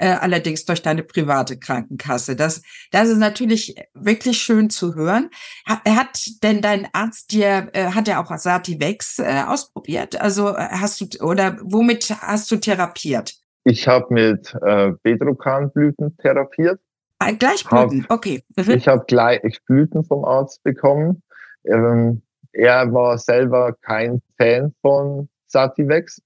äh, 0.00 0.16
allerdings 0.18 0.64
durch 0.64 0.82
deine 0.82 1.02
private 1.02 1.58
Krankenkasse. 1.58 2.34
Das, 2.34 2.62
das 2.90 3.08
ist 3.08 3.18
natürlich 3.18 3.76
wirklich 3.94 4.38
schön 4.38 4.70
zu 4.70 4.94
hören. 4.94 5.30
Hat, 5.66 5.84
hat 5.86 6.42
denn 6.42 6.62
dein 6.62 6.88
Arzt 6.92 7.32
dir, 7.32 7.68
äh, 7.74 7.92
hat 7.92 8.08
er 8.08 8.20
auch 8.20 8.36
Sativex 8.36 9.18
äh, 9.18 9.42
ausprobiert? 9.46 10.20
Also 10.20 10.48
äh, 10.48 10.68
hast 10.70 11.00
du, 11.00 11.24
oder 11.24 11.58
womit 11.62 12.10
hast 12.20 12.50
du 12.50 12.56
therapiert? 12.56 13.34
Ich 13.64 13.86
habe 13.86 14.06
mit 14.12 14.56
äh, 14.62 14.92
Bedrokanblüten 15.02 16.16
therapiert. 16.16 16.80
Ah, 17.18 17.32
gleich 17.32 17.62
Blüten, 17.64 18.04
hab, 18.04 18.10
okay. 18.10 18.42
Mhm. 18.56 18.70
Ich 18.70 18.88
habe 18.88 19.04
gleich 19.06 19.60
Blüten 19.66 20.02
vom 20.02 20.24
Arzt 20.24 20.62
bekommen. 20.62 21.22
Ähm, 21.64 22.22
er 22.52 22.90
war 22.94 23.18
selber 23.18 23.74
kein 23.82 24.22
Fan 24.38 24.74
von 24.80 25.28
Sativex. 25.46 26.22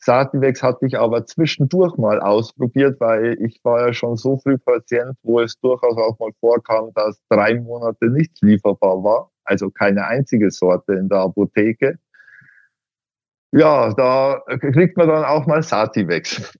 Sativex 0.00 0.62
hatte 0.62 0.86
ich 0.86 0.98
aber 0.98 1.26
zwischendurch 1.26 1.96
mal 1.96 2.20
ausprobiert, 2.20 3.00
weil 3.00 3.36
ich 3.42 3.60
war 3.64 3.86
ja 3.88 3.92
schon 3.92 4.16
so 4.16 4.38
früh 4.38 4.56
Patient, 4.56 5.16
wo 5.22 5.40
es 5.40 5.58
durchaus 5.60 5.96
auch 5.96 6.18
mal 6.18 6.32
vorkam, 6.40 6.92
dass 6.94 7.20
drei 7.28 7.58
Monate 7.60 8.06
nichts 8.06 8.40
lieferbar 8.40 9.02
war. 9.02 9.30
Also 9.44 9.70
keine 9.70 10.06
einzige 10.06 10.50
Sorte 10.50 10.94
in 10.94 11.08
der 11.08 11.18
Apotheke. 11.18 11.98
Ja, 13.52 13.92
da 13.94 14.42
kriegt 14.58 14.96
man 14.96 15.08
dann 15.08 15.24
auch 15.24 15.46
mal 15.46 15.62
Sativex. 15.62 16.56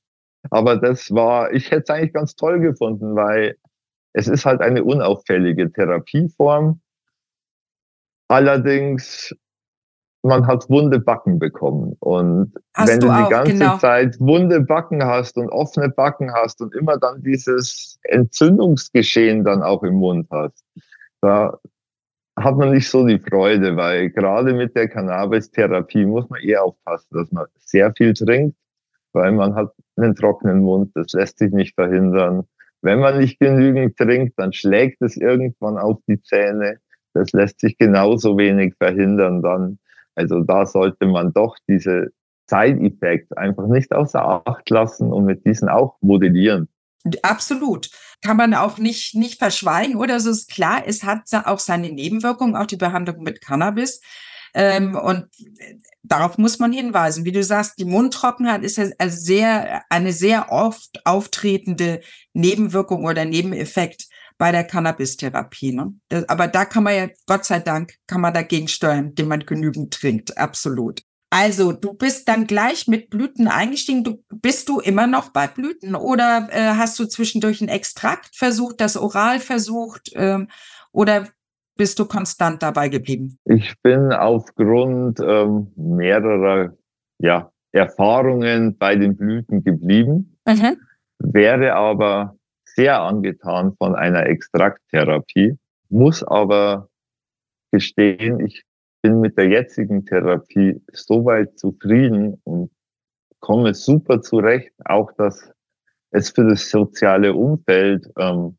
Aber 0.50 0.76
das 0.76 1.10
war, 1.12 1.52
ich 1.52 1.70
hätte 1.70 1.82
es 1.82 1.90
eigentlich 1.90 2.12
ganz 2.12 2.34
toll 2.34 2.60
gefunden, 2.60 3.14
weil 3.14 3.56
es 4.14 4.26
ist 4.26 4.46
halt 4.46 4.60
eine 4.62 4.82
unauffällige 4.82 5.70
Therapieform. 5.70 6.80
Allerdings 8.28 9.34
man 10.22 10.46
hat 10.46 10.68
wunde 10.68 10.98
Backen 10.98 11.38
bekommen. 11.38 11.96
Und 12.00 12.52
hast 12.74 12.88
wenn 12.88 13.00
du, 13.00 13.06
die 13.06 13.30
ganze 13.30 13.52
genau. 13.52 13.78
Zeit 13.78 14.18
wunde 14.20 14.60
Backen 14.60 15.04
hast 15.04 15.36
und 15.36 15.48
offene 15.50 15.88
Backen 15.88 16.32
hast 16.32 16.60
und 16.60 16.74
immer 16.74 16.98
dann 16.98 17.22
dieses 17.22 17.98
Entzündungsgeschehen 18.02 19.44
dann 19.44 19.62
auch 19.62 19.82
im 19.82 19.94
Mund 19.94 20.26
hast, 20.30 20.64
da 21.20 21.58
hat 22.36 22.56
man 22.56 22.70
nicht 22.70 22.88
so 22.88 23.06
die 23.06 23.18
Freude, 23.18 23.76
weil 23.76 24.10
gerade 24.10 24.52
mit 24.52 24.76
der 24.76 24.88
Cannabis-Therapie 24.88 26.06
muss 26.06 26.28
man 26.30 26.40
eher 26.40 26.64
aufpassen, 26.64 27.08
dass 27.10 27.32
man 27.32 27.46
sehr 27.58 27.92
viel 27.96 28.14
trinkt, 28.14 28.56
weil 29.12 29.32
man 29.32 29.54
hat 29.54 29.72
einen 29.96 30.14
trockenen 30.14 30.60
Mund, 30.60 30.92
das 30.94 31.12
lässt 31.12 31.38
sich 31.38 31.52
nicht 31.52 31.74
verhindern. 31.74 32.44
Wenn 32.80 33.00
man 33.00 33.18
nicht 33.18 33.40
genügend 33.40 33.96
trinkt, 33.96 34.38
dann 34.38 34.52
schlägt 34.52 35.02
es 35.02 35.16
irgendwann 35.16 35.78
auf 35.78 35.98
die 36.06 36.20
Zähne. 36.22 36.78
Das 37.12 37.32
lässt 37.32 37.58
sich 37.60 37.76
genauso 37.76 38.38
wenig 38.38 38.74
verhindern 38.78 39.42
dann. 39.42 39.78
Also 40.18 40.40
da 40.40 40.66
sollte 40.66 41.06
man 41.06 41.32
doch 41.32 41.56
diese 41.68 42.08
Side-Effects 42.50 43.32
einfach 43.32 43.68
nicht 43.68 43.92
außer 43.92 44.42
Acht 44.46 44.68
lassen 44.68 45.12
und 45.12 45.26
mit 45.26 45.46
diesen 45.46 45.68
auch 45.68 45.96
modellieren. 46.00 46.68
Absolut. 47.22 47.88
Kann 48.24 48.36
man 48.36 48.52
auch 48.52 48.78
nicht, 48.78 49.14
nicht 49.14 49.38
verschweigen 49.38 49.96
oder 49.96 50.18
so 50.18 50.30
ist 50.30 50.50
klar, 50.50 50.82
es 50.84 51.04
hat 51.04 51.22
auch 51.46 51.60
seine 51.60 51.92
Nebenwirkungen, 51.92 52.56
auch 52.56 52.66
die 52.66 52.76
Behandlung 52.76 53.22
mit 53.22 53.40
Cannabis. 53.40 54.00
Ähm, 54.54 54.96
und 54.96 55.26
darauf 56.02 56.36
muss 56.36 56.58
man 56.58 56.72
hinweisen. 56.72 57.24
Wie 57.24 57.32
du 57.32 57.44
sagst, 57.44 57.78
die 57.78 57.84
Mundtrockenheit 57.84 58.64
ist 58.64 58.78
ja 58.78 58.88
sehr, 59.06 59.84
eine 59.88 60.12
sehr 60.12 60.50
oft 60.50 61.00
auftretende 61.04 62.00
Nebenwirkung 62.32 63.04
oder 63.04 63.24
Nebeneffekt 63.24 64.08
bei 64.38 64.52
der 64.52 64.64
Cannabis-Therapie. 64.64 65.72
Ne? 65.72 65.94
aber 66.28 66.48
da 66.48 66.64
kann 66.64 66.84
man 66.84 66.94
ja, 66.94 67.08
Gott 67.26 67.44
sei 67.44 67.58
Dank, 67.58 67.94
kann 68.06 68.20
man 68.20 68.32
dagegen 68.32 68.68
steuern, 68.68 69.08
indem 69.08 69.28
man 69.28 69.40
genügend 69.40 69.92
trinkt. 69.92 70.38
Absolut. 70.38 71.02
Also, 71.30 71.72
du 71.72 71.92
bist 71.92 72.26
dann 72.28 72.46
gleich 72.46 72.88
mit 72.88 73.10
Blüten 73.10 73.48
eingestiegen. 73.48 74.02
Du, 74.02 74.24
bist 74.30 74.68
du 74.68 74.80
immer 74.80 75.06
noch 75.06 75.30
bei 75.30 75.46
Blüten 75.46 75.94
oder 75.94 76.48
äh, 76.50 76.74
hast 76.76 76.98
du 76.98 77.04
zwischendurch 77.04 77.60
ein 77.60 77.68
Extrakt 77.68 78.34
versucht, 78.34 78.80
das 78.80 78.96
oral 78.96 79.38
versucht 79.38 80.10
ähm, 80.14 80.48
oder 80.90 81.28
bist 81.76 81.98
du 81.98 82.06
konstant 82.06 82.62
dabei 82.62 82.88
geblieben? 82.88 83.38
Ich 83.44 83.74
bin 83.82 84.10
aufgrund 84.12 85.20
ähm, 85.20 85.70
mehrerer 85.76 86.72
ja, 87.18 87.52
Erfahrungen 87.72 88.78
bei 88.78 88.96
den 88.96 89.16
Blüten 89.16 89.62
geblieben, 89.62 90.38
mhm. 90.46 90.78
wäre 91.18 91.74
aber 91.74 92.37
sehr 92.78 93.00
angetan 93.00 93.74
von 93.76 93.96
einer 93.96 94.26
Extrakttherapie, 94.26 95.58
muss 95.88 96.22
aber 96.22 96.88
gestehen, 97.72 98.38
ich 98.38 98.62
bin 99.02 99.20
mit 99.20 99.36
der 99.36 99.48
jetzigen 99.48 100.06
Therapie 100.06 100.80
soweit 100.92 101.58
zufrieden 101.58 102.40
und 102.44 102.70
komme 103.40 103.74
super 103.74 104.22
zurecht, 104.22 104.72
auch 104.84 105.10
dass 105.14 105.52
es 106.12 106.30
für 106.30 106.48
das 106.48 106.70
soziale 106.70 107.34
Umfeld 107.34 108.08
ähm, 108.16 108.56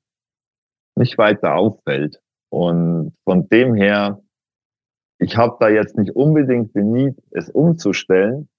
nicht 0.97 1.17
weiter 1.17 1.55
auffällt. 1.55 2.19
Und 2.49 3.15
von 3.23 3.47
dem 3.47 3.73
her, 3.73 4.21
ich 5.19 5.37
habe 5.37 5.55
da 5.61 5.69
jetzt 5.69 5.97
nicht 5.97 6.13
unbedingt 6.13 6.75
den 6.75 6.91
Need, 6.91 7.15
es 7.31 7.49
umzustellen, 7.49 8.49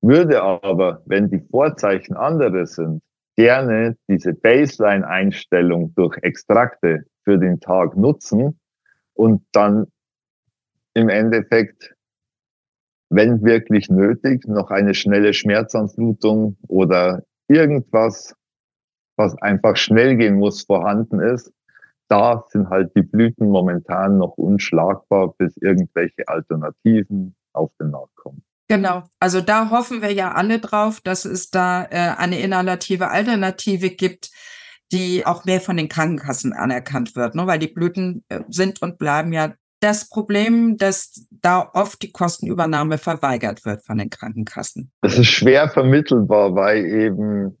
würde 0.00 0.42
aber, 0.42 1.02
wenn 1.06 1.28
die 1.28 1.40
Vorzeichen 1.40 2.14
andere 2.14 2.68
sind, 2.68 3.02
gerne 3.42 3.96
diese 4.08 4.34
Baseline-Einstellung 4.34 5.92
durch 5.96 6.16
Extrakte 6.22 7.06
für 7.24 7.38
den 7.38 7.58
Tag 7.58 7.96
nutzen 7.96 8.60
und 9.14 9.44
dann 9.50 9.88
im 10.94 11.08
Endeffekt, 11.08 11.96
wenn 13.10 13.42
wirklich 13.42 13.90
nötig, 13.90 14.46
noch 14.46 14.70
eine 14.70 14.94
schnelle 14.94 15.34
Schmerzanflutung 15.34 16.56
oder 16.68 17.24
irgendwas, 17.48 18.36
was 19.16 19.36
einfach 19.42 19.76
schnell 19.76 20.16
gehen 20.16 20.36
muss, 20.36 20.62
vorhanden 20.62 21.18
ist. 21.18 21.52
Da 22.06 22.44
sind 22.50 22.70
halt 22.70 22.94
die 22.94 23.02
Blüten 23.02 23.48
momentan 23.48 24.18
noch 24.18 24.38
unschlagbar, 24.38 25.34
bis 25.36 25.56
irgendwelche 25.56 26.28
Alternativen 26.28 27.34
auf 27.52 27.72
den 27.80 27.90
Markt 27.90 28.14
kommen. 28.14 28.44
Genau. 28.72 29.02
Also 29.20 29.42
da 29.42 29.68
hoffen 29.68 30.00
wir 30.00 30.12
ja 30.12 30.32
alle 30.32 30.58
drauf, 30.58 31.02
dass 31.02 31.26
es 31.26 31.50
da 31.50 31.84
äh, 31.84 32.14
eine 32.16 32.40
inhalative 32.40 33.08
Alternative 33.10 33.90
gibt, 33.90 34.30
die 34.92 35.26
auch 35.26 35.44
mehr 35.44 35.60
von 35.60 35.76
den 35.76 35.90
Krankenkassen 35.90 36.54
anerkannt 36.54 37.14
wird, 37.14 37.34
ne? 37.34 37.46
weil 37.46 37.58
die 37.58 37.68
Blüten 37.68 38.24
äh, 38.30 38.40
sind 38.48 38.80
und 38.80 38.96
bleiben 38.96 39.34
ja 39.34 39.52
das 39.80 40.08
Problem, 40.08 40.78
dass 40.78 41.26
da 41.30 41.68
oft 41.74 42.00
die 42.02 42.12
Kostenübernahme 42.12 42.96
verweigert 42.96 43.66
wird 43.66 43.84
von 43.84 43.98
den 43.98 44.08
Krankenkassen. 44.08 44.90
Das 45.02 45.18
ist 45.18 45.26
schwer 45.26 45.68
vermittelbar, 45.68 46.54
weil 46.54 46.86
eben 46.86 47.58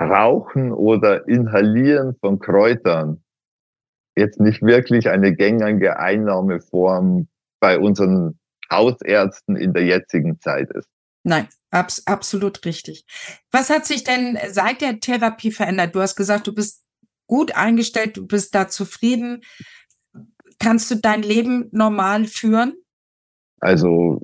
Rauchen 0.00 0.72
oder 0.72 1.28
Inhalieren 1.28 2.16
von 2.18 2.40
Kräutern 2.40 3.22
jetzt 4.16 4.40
nicht 4.40 4.62
wirklich 4.62 5.10
eine 5.10 5.32
gängige 5.32 6.00
Einnahmeform 6.00 7.28
bei 7.60 7.78
unseren 7.78 8.40
Hausärzten 8.70 9.56
in 9.56 9.72
der 9.72 9.84
jetzigen 9.84 10.40
Zeit 10.40 10.70
ist. 10.70 10.88
Nein, 11.22 11.48
abs 11.70 12.06
absolut 12.06 12.64
richtig. 12.64 13.04
Was 13.50 13.70
hat 13.70 13.86
sich 13.86 14.04
denn 14.04 14.38
seit 14.50 14.80
der 14.80 15.00
Therapie 15.00 15.52
verändert? 15.52 15.94
Du 15.94 16.00
hast 16.00 16.16
gesagt, 16.16 16.46
du 16.46 16.54
bist 16.54 16.84
gut 17.26 17.56
eingestellt, 17.56 18.16
du 18.16 18.26
bist 18.26 18.54
da 18.54 18.68
zufrieden. 18.68 19.42
Kannst 20.58 20.90
du 20.90 20.96
dein 20.96 21.22
Leben 21.22 21.68
normal 21.72 22.26
führen? 22.26 22.74
Also 23.60 24.20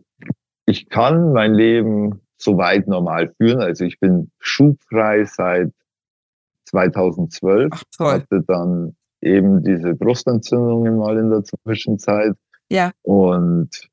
ich 0.66 0.88
kann 0.88 1.32
mein 1.32 1.54
Leben 1.54 2.20
soweit 2.36 2.86
normal 2.86 3.32
führen. 3.36 3.60
Also 3.60 3.84
ich 3.84 3.98
bin 3.98 4.30
schubfrei 4.38 5.24
seit 5.24 5.72
2012. 6.66 7.68
Ach, 7.72 7.82
toll. 7.96 8.12
Hatte 8.12 8.42
dann 8.46 8.96
eben 9.20 9.64
diese 9.64 9.94
Brustentzündungen 9.94 10.96
mal 10.96 11.18
in 11.18 11.30
der 11.30 11.42
Zwischenzeit. 11.44 12.34
Ja. 12.70 12.92
Und 13.02 13.89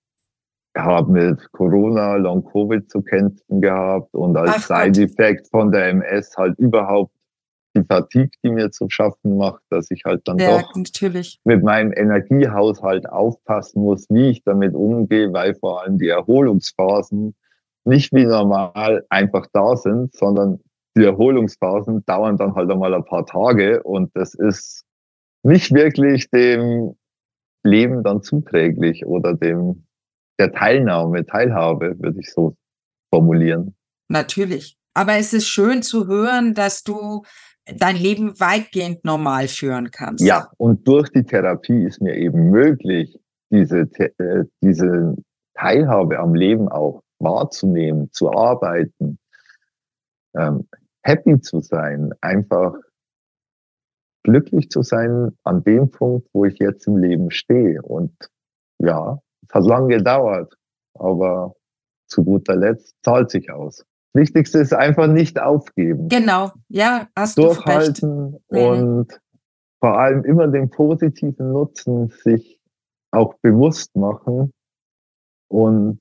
habe 0.77 1.11
mit 1.11 1.51
Corona, 1.51 2.15
Long 2.15 2.43
Covid 2.43 2.89
zu 2.89 3.01
kämpfen 3.01 3.61
gehabt 3.61 4.13
und 4.13 4.35
als 4.37 4.67
Side-Effekt 4.67 5.47
von 5.47 5.71
der 5.71 5.89
MS 5.89 6.35
halt 6.37 6.57
überhaupt 6.59 7.11
die 7.75 7.83
Fatigue, 7.83 8.31
die 8.43 8.49
mir 8.49 8.71
zu 8.71 8.89
schaffen 8.89 9.37
macht, 9.37 9.61
dass 9.69 9.91
ich 9.91 10.03
halt 10.05 10.27
dann 10.27 10.39
ja, 10.39 10.59
doch 10.59 10.75
natürlich. 10.75 11.39
mit 11.43 11.63
meinem 11.63 11.93
Energiehaushalt 11.93 13.09
aufpassen 13.09 13.83
muss, 13.83 14.07
wie 14.09 14.29
ich 14.29 14.43
damit 14.43 14.73
umgehe, 14.73 15.31
weil 15.33 15.55
vor 15.55 15.81
allem 15.81 15.97
die 15.97 16.09
Erholungsphasen 16.09 17.35
nicht 17.85 18.13
wie 18.13 18.25
normal 18.25 19.05
einfach 19.09 19.47
da 19.53 19.75
sind, 19.75 20.13
sondern 20.15 20.59
die 20.97 21.05
Erholungsphasen 21.05 22.05
dauern 22.05 22.37
dann 22.37 22.55
halt 22.55 22.71
einmal 22.71 22.93
ein 22.93 23.05
paar 23.05 23.25
Tage 23.25 23.83
und 23.83 24.11
das 24.15 24.33
ist 24.33 24.83
nicht 25.43 25.73
wirklich 25.73 26.29
dem 26.31 26.95
Leben 27.63 28.03
dann 28.03 28.23
zuträglich 28.23 29.05
oder 29.05 29.33
dem 29.33 29.86
der 30.39 30.51
Teilnahme, 30.51 31.25
Teilhabe, 31.25 31.95
würde 31.99 32.19
ich 32.19 32.31
so 32.31 32.55
formulieren. 33.09 33.75
Natürlich. 34.09 34.77
Aber 34.93 35.13
es 35.13 35.33
ist 35.33 35.47
schön 35.47 35.83
zu 35.83 36.07
hören, 36.07 36.53
dass 36.53 36.83
du 36.83 37.23
dein 37.65 37.95
Leben 37.95 38.39
weitgehend 38.39 39.03
normal 39.03 39.47
führen 39.47 39.91
kannst. 39.91 40.23
Ja, 40.23 40.49
und 40.57 40.87
durch 40.87 41.09
die 41.09 41.23
Therapie 41.23 41.83
ist 41.83 42.01
mir 42.01 42.15
eben 42.15 42.49
möglich, 42.49 43.19
diese, 43.51 43.81
äh, 43.99 44.45
diese 44.63 45.15
Teilhabe 45.53 46.19
am 46.19 46.33
Leben 46.33 46.69
auch 46.69 47.03
wahrzunehmen, 47.19 48.11
zu 48.11 48.31
arbeiten, 48.31 49.19
ähm, 50.35 50.67
happy 51.03 51.39
zu 51.41 51.61
sein, 51.61 52.13
einfach 52.21 52.73
glücklich 54.23 54.69
zu 54.69 54.83
sein 54.83 55.31
an 55.43 55.63
dem 55.63 55.89
Punkt, 55.89 56.27
wo 56.33 56.45
ich 56.45 56.59
jetzt 56.59 56.85
im 56.87 56.97
Leben 56.97 57.31
stehe. 57.31 57.81
Und 57.81 58.13
ja, 58.79 59.19
es 59.49 59.55
hat 59.55 59.65
lange 59.65 59.97
gedauert, 59.97 60.53
aber 60.93 61.53
zu 62.07 62.23
guter 62.23 62.55
Letzt 62.55 62.95
zahlt 63.03 63.29
sich 63.29 63.51
aus. 63.51 63.85
Wichtigste 64.13 64.59
ist 64.59 64.73
einfach 64.73 65.07
nicht 65.07 65.39
aufgeben. 65.39 66.09
Genau, 66.09 66.51
ja, 66.69 67.07
hast 67.15 67.37
Durchhalten 67.37 68.39
du 68.49 68.55
recht. 68.55 68.81
und 68.81 69.21
vor 69.79 69.99
allem 69.99 70.23
immer 70.25 70.47
den 70.47 70.69
positiven 70.69 71.51
Nutzen 71.51 72.09
sich 72.23 72.59
auch 73.11 73.35
bewusst 73.41 73.95
machen 73.95 74.51
und 75.49 75.99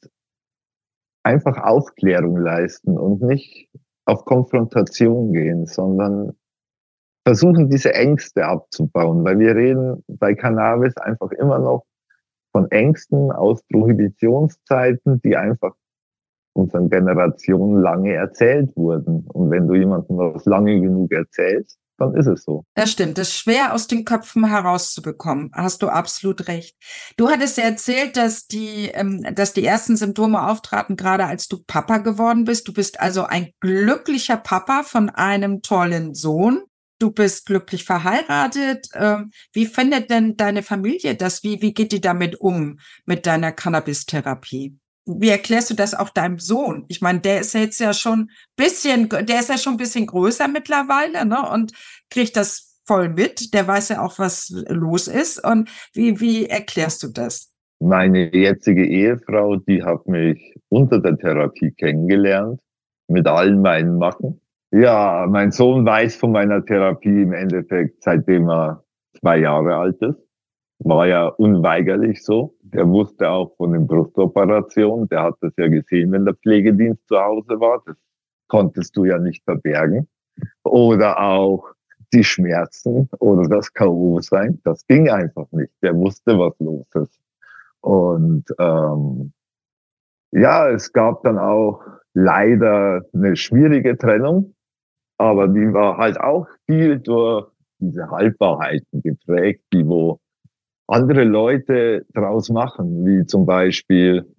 einfach 1.23 1.59
Aufklärung 1.59 2.39
leisten 2.39 2.97
und 2.97 3.21
nicht 3.23 3.69
auf 4.07 4.25
Konfrontation 4.25 5.33
gehen, 5.33 5.67
sondern 5.67 6.37
versuchen, 7.27 7.69
diese 7.69 7.93
Ängste 7.93 8.47
abzubauen, 8.47 9.25
weil 9.25 9.39
wir 9.41 9.55
reden 9.57 10.05
bei 10.07 10.35
Cannabis 10.35 10.97
einfach 10.97 11.33
immer 11.33 11.59
noch 11.59 11.85
von 12.57 12.71
Ängsten 12.71 13.31
aus 13.33 13.63
Prohibitionszeiten, 13.71 15.21
die 15.21 15.37
einfach 15.37 15.75
unseren 16.55 16.89
Generationen 16.89 17.83
lange 17.83 18.15
erzählt 18.15 18.75
wurden. 18.75 19.27
Und 19.29 19.51
wenn 19.51 19.69
du 19.69 19.75
jemandem 19.75 20.17
was 20.17 20.47
lange 20.47 20.81
genug 20.81 21.13
erzählst, 21.13 21.79
dann 21.99 22.15
ist 22.15 22.27
es 22.27 22.45
so. 22.45 22.65
Das 22.75 22.91
stimmt. 22.91 23.19
Das 23.19 23.29
ist 23.29 23.35
schwer 23.35 23.75
aus 23.75 23.89
den 23.89 24.07
Köpfen 24.07 24.47
herauszubekommen. 24.47 25.51
Hast 25.53 25.83
du 25.83 25.89
absolut 25.89 26.49
recht. 26.49 26.79
Du 27.19 27.29
hattest 27.29 27.59
ja 27.59 27.65
erzählt, 27.65 28.17
dass 28.17 28.47
die, 28.47 28.91
ähm, 28.95 29.23
dass 29.35 29.53
die 29.53 29.67
ersten 29.67 29.99
Symptome 29.99 30.49
auftraten, 30.49 30.97
gerade 30.97 31.27
als 31.27 31.49
du 31.49 31.59
Papa 31.67 31.99
geworden 31.99 32.45
bist. 32.45 32.67
Du 32.69 32.73
bist 32.73 33.01
also 33.01 33.25
ein 33.25 33.51
glücklicher 33.61 34.39
Papa 34.39 34.83
von 34.83 35.11
einem 35.11 35.61
tollen 35.61 36.15
Sohn. 36.15 36.63
Du 36.99 37.11
bist 37.11 37.47
glücklich 37.47 37.85
verheiratet. 37.85 38.89
Ähm, 38.95 39.31
wie 39.53 39.67
findet 39.67 40.11
denn 40.11 40.37
deine 40.37 40.63
Familie 40.63 41.15
das? 41.15 41.43
Wie, 41.43 41.61
wie 41.61 41.75
geht 41.75 41.93
die 41.93 42.01
damit 42.01 42.41
um, 42.41 42.79
mit 43.05 43.27
deiner 43.27 43.53
Cannabis-Therapie? 43.53 44.79
Wie 45.05 45.29
erklärst 45.29 45.71
du 45.71 45.75
das 45.75 45.95
auch 45.95 46.09
deinem 46.09 46.39
Sohn? 46.39 46.85
Ich 46.89 47.01
meine, 47.01 47.21
der 47.21 47.41
ist 47.41 47.53
jetzt 47.55 47.79
ja 47.79 47.93
schon 47.93 48.31
bisschen, 48.57 49.09
der 49.09 49.41
ist 49.41 49.51
ja 49.51 49.59
schon 49.59 49.75
ein 49.75 49.79
bisschen 49.79 50.07
größer 50.07 50.49
mittlerweile, 50.49 51.27
ne? 51.27 51.49
Und 51.51 51.73
kriegt 52.11 52.37
das 52.37 52.81
voll 52.87 53.11
mit. 53.11 53.53
Der 53.53 53.69
weiß 53.69 53.91
ja 53.91 54.03
auch, 54.03 54.19
was 54.19 54.51
los 54.69 55.07
ist. 55.07 55.45
Und 55.45 55.71
wie, 55.93 56.19
wie 56.21 56.47
erklärst 56.47 57.03
du 57.03 57.09
das? 57.09 57.53
Meine 57.79 58.35
jetzige 58.35 58.87
Ehefrau, 58.87 59.57
die 59.57 59.83
hat 59.83 60.07
mich 60.07 60.55
unter 60.71 60.99
der 60.99 61.19
Therapie 61.19 61.73
kennengelernt, 61.73 62.59
mit 63.07 63.27
allen 63.27 63.61
meinen 63.61 63.99
Macken. 63.99 64.41
Ja, 64.79 65.27
mein 65.27 65.53
Sohn 65.53 65.87
weiß 65.87 66.17
von 66.17 66.33
meiner 66.33 66.63
Therapie 66.63 67.23
im 67.23 67.33
Endeffekt, 67.33 68.03
seitdem 68.03 68.51
er 68.51 68.85
zwei 69.19 69.39
Jahre 69.39 69.75
alt 69.75 69.97
ist. 70.03 70.19
War 70.81 71.07
ja 71.07 71.29
unweigerlich 71.29 72.23
so. 72.23 72.55
Der 72.61 72.87
wusste 72.87 73.31
auch 73.31 73.57
von 73.57 73.73
den 73.73 73.87
Brustoperationen. 73.87 75.09
Der 75.09 75.23
hat 75.23 75.37
das 75.41 75.55
ja 75.57 75.69
gesehen, 75.69 76.13
wenn 76.13 76.27
der 76.27 76.35
Pflegedienst 76.35 77.09
zu 77.09 77.17
Hause 77.19 77.59
war. 77.59 77.83
Das 77.87 77.97
konntest 78.49 78.95
du 78.99 79.07
ja 79.07 79.19
nicht 79.19 79.43
verbergen. 79.45 80.09
Oder 80.63 81.21
auch 81.23 81.71
die 82.13 82.25
Schmerzen 82.25 83.09
oder 83.19 83.49
das 83.49 83.73
K.O. 83.73 84.21
sein. 84.21 84.61
Das 84.63 84.87
ging 84.87 85.09
einfach 85.09 85.51
nicht. 85.53 85.73
Der 85.81 85.95
wusste, 85.95 86.39
was 86.39 86.53
los 86.59 86.87
ist. 86.97 87.19
Und 87.81 88.45
ähm, 88.59 89.33
ja, 90.33 90.69
es 90.69 90.93
gab 90.93 91.23
dann 91.23 91.39
auch 91.39 91.81
leider 92.13 93.07
eine 93.15 93.37
schwierige 93.37 93.97
Trennung, 93.97 94.53
aber 95.19 95.49
die 95.49 95.73
war 95.73 95.97
halt 95.97 96.19
auch 96.21 96.47
viel 96.67 96.99
durch 96.99 97.49
diese 97.79 98.11
Halbwahrheiten 98.11 99.03
geprägt, 99.03 99.65
die 99.73 99.87
wo 99.87 100.21
andere 100.87 101.25
Leute 101.25 102.07
draus 102.15 102.49
machen, 102.49 103.05
wie 103.05 103.27
zum 103.27 103.45
Beispiel 103.47 104.33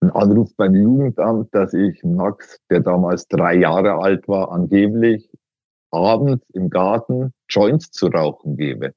ein 0.00 0.10
Anruf 0.10 0.54
beim 0.56 0.74
Jugendamt, 0.74 1.54
dass 1.54 1.72
ich 1.72 2.02
Max, 2.04 2.58
der 2.70 2.80
damals 2.80 3.28
drei 3.28 3.54
Jahre 3.56 3.94
alt 3.94 4.28
war, 4.28 4.52
angeblich 4.52 5.30
abends 5.90 6.44
im 6.52 6.70
Garten 6.70 7.32
Joints 7.48 7.90
zu 7.90 8.08
rauchen 8.08 8.56
gebe. 8.56 8.92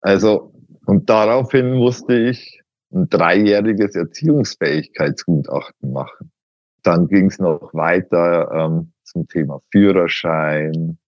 Also, 0.00 0.52
und 0.86 1.10
daraufhin 1.10 1.74
musste 1.74 2.14
ich 2.14 2.62
ein 2.92 3.08
dreijähriges 3.10 3.94
Erziehungsfähigkeitsgutachten 3.94 5.92
machen. 5.92 6.30
Dann 6.82 7.08
ging 7.08 7.26
es 7.26 7.38
noch 7.38 7.74
weiter 7.74 8.50
ähm, 8.52 8.92
zum 9.08 9.28
Thema 9.28 9.60
Führerschein, 9.72 10.98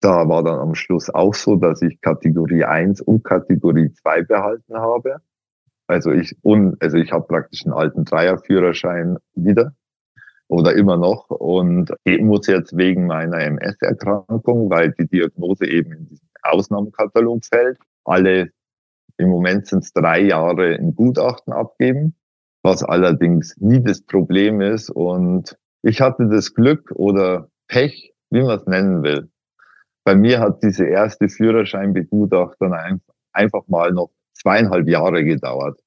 da 0.00 0.28
war 0.28 0.42
dann 0.44 0.58
am 0.58 0.74
Schluss 0.74 1.08
auch 1.08 1.34
so, 1.34 1.56
dass 1.56 1.80
ich 1.82 2.00
Kategorie 2.00 2.64
1 2.64 3.00
und 3.00 3.24
Kategorie 3.24 3.90
2 3.92 4.22
behalten 4.24 4.74
habe. 4.74 5.16
Also 5.86 6.12
ich, 6.12 6.36
und, 6.42 6.80
also 6.82 6.96
ich 6.98 7.12
habe 7.12 7.26
praktisch 7.26 7.64
einen 7.64 7.74
alten 7.74 8.04
Dreierführerschein 8.04 9.16
wieder 9.34 9.74
oder 10.48 10.74
immer 10.74 10.96
noch 10.96 11.30
und 11.30 11.92
eben 12.04 12.26
muss 12.26 12.46
jetzt 12.46 12.76
wegen 12.76 13.06
meiner 13.06 13.38
MS-Erkrankung, 13.40 14.70
weil 14.70 14.92
die 14.92 15.06
Diagnose 15.06 15.66
eben 15.66 15.92
in 15.92 16.08
diesen 16.08 16.28
Ausnahmekatalog 16.42 17.44
fällt, 17.44 17.78
alle 18.04 18.50
im 19.16 19.28
Moment 19.28 19.66
sind 19.66 19.84
es 19.84 19.92
drei 19.92 20.20
Jahre 20.20 20.74
ein 20.74 20.94
Gutachten 20.94 21.52
abgeben, 21.52 22.14
was 22.62 22.82
allerdings 22.82 23.56
nie 23.58 23.82
das 23.82 24.02
Problem 24.02 24.60
ist. 24.60 24.90
Und 24.90 25.56
ich 25.84 26.00
hatte 26.00 26.28
das 26.28 26.54
Glück 26.54 26.90
oder 26.94 27.48
Pech, 27.68 28.12
wie 28.30 28.42
man 28.42 28.58
es 28.58 28.66
nennen 28.66 29.02
will, 29.02 29.30
bei 30.04 30.14
mir 30.14 30.40
hat 30.40 30.62
diese 30.62 30.86
erste 30.86 31.28
Führerscheinbegutachtung 31.28 32.74
einfach 33.32 33.62
mal 33.68 33.92
noch 33.92 34.10
zweieinhalb 34.34 34.88
Jahre 34.88 35.24
gedauert. 35.24 35.80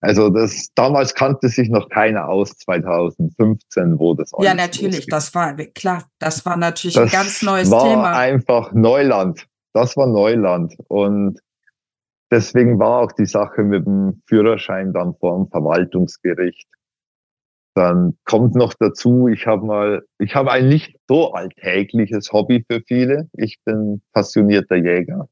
Also 0.00 0.30
das 0.30 0.70
damals 0.74 1.14
kannte 1.14 1.48
sich 1.48 1.68
noch 1.70 1.88
keiner 1.88 2.28
aus 2.28 2.56
2015, 2.58 3.98
wo 3.98 4.14
das 4.14 4.32
Ja, 4.40 4.54
natürlich, 4.54 5.06
losgeht. 5.06 5.12
das 5.12 5.34
war 5.34 5.54
klar, 5.54 6.04
das 6.18 6.44
war 6.44 6.56
natürlich 6.56 6.96
das 6.96 7.12
ein 7.12 7.20
ganz 7.20 7.42
neues 7.42 7.70
war 7.70 7.84
Thema. 7.84 8.12
Einfach 8.12 8.72
Neuland. 8.72 9.46
Das 9.72 9.96
war 9.96 10.08
Neuland 10.08 10.74
und 10.88 11.38
deswegen 12.32 12.78
war 12.80 13.00
auch 13.00 13.12
die 13.12 13.26
Sache 13.26 13.62
mit 13.62 13.86
dem 13.86 14.22
Führerschein 14.26 14.92
dann 14.92 15.14
vor 15.14 15.36
dem 15.36 15.48
Verwaltungsgericht 15.48 16.68
dann 17.74 18.18
kommt 18.24 18.54
noch 18.54 18.74
dazu, 18.74 19.28
ich 19.28 19.46
habe 19.46 19.64
mal, 19.64 20.02
ich 20.18 20.34
habe 20.34 20.50
ein 20.50 20.68
nicht 20.68 20.96
so 21.08 21.32
alltägliches 21.32 22.32
Hobby 22.32 22.64
für 22.70 22.82
viele. 22.82 23.28
Ich 23.34 23.58
bin 23.64 24.02
passionierter 24.12 24.76
Jäger. 24.76 25.28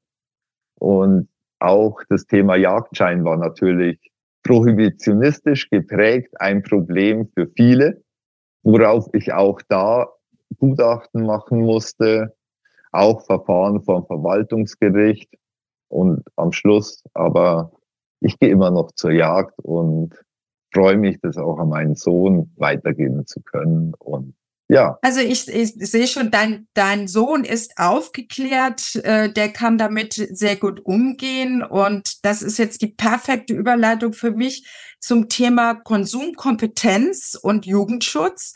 Und 0.76 1.28
auch 1.58 2.00
das 2.08 2.26
Thema 2.26 2.56
Jagdschein 2.56 3.24
war 3.24 3.36
natürlich 3.36 4.10
prohibitionistisch 4.42 5.68
geprägt, 5.68 6.32
ein 6.40 6.62
Problem 6.62 7.28
für 7.34 7.46
viele, 7.54 8.02
worauf 8.62 9.06
ich 9.12 9.32
auch 9.32 9.60
da 9.68 10.08
Gutachten 10.56 11.26
machen 11.26 11.60
musste, 11.60 12.34
auch 12.92 13.24
Verfahren 13.26 13.82
vom 13.82 14.06
Verwaltungsgericht 14.06 15.30
und 15.88 16.24
am 16.36 16.52
Schluss, 16.52 17.04
aber 17.12 17.72
ich 18.20 18.38
gehe 18.38 18.50
immer 18.50 18.70
noch 18.70 18.92
zur 18.92 19.12
Jagd 19.12 19.58
und 19.60 20.14
freue 20.72 20.96
mich, 20.96 21.18
das 21.20 21.36
auch 21.36 21.58
an 21.58 21.68
meinen 21.68 21.94
Sohn 21.94 22.52
weitergeben 22.56 23.26
zu 23.26 23.40
können. 23.40 23.94
Und 23.98 24.34
ja. 24.68 24.98
Also 25.02 25.20
ich, 25.20 25.48
ich 25.48 25.74
sehe 25.74 26.06
schon, 26.06 26.30
dein, 26.30 26.68
dein 26.74 27.08
Sohn 27.08 27.42
ist 27.42 27.76
aufgeklärt, 27.76 28.94
äh, 29.02 29.32
der 29.32 29.48
kann 29.48 29.78
damit 29.78 30.14
sehr 30.14 30.54
gut 30.54 30.84
umgehen. 30.86 31.62
Und 31.64 32.24
das 32.24 32.40
ist 32.40 32.58
jetzt 32.58 32.80
die 32.82 32.94
perfekte 32.94 33.52
Überleitung 33.52 34.12
für 34.12 34.30
mich 34.30 34.68
zum 35.00 35.28
Thema 35.28 35.74
Konsumkompetenz 35.74 37.36
und 37.40 37.66
Jugendschutz. 37.66 38.54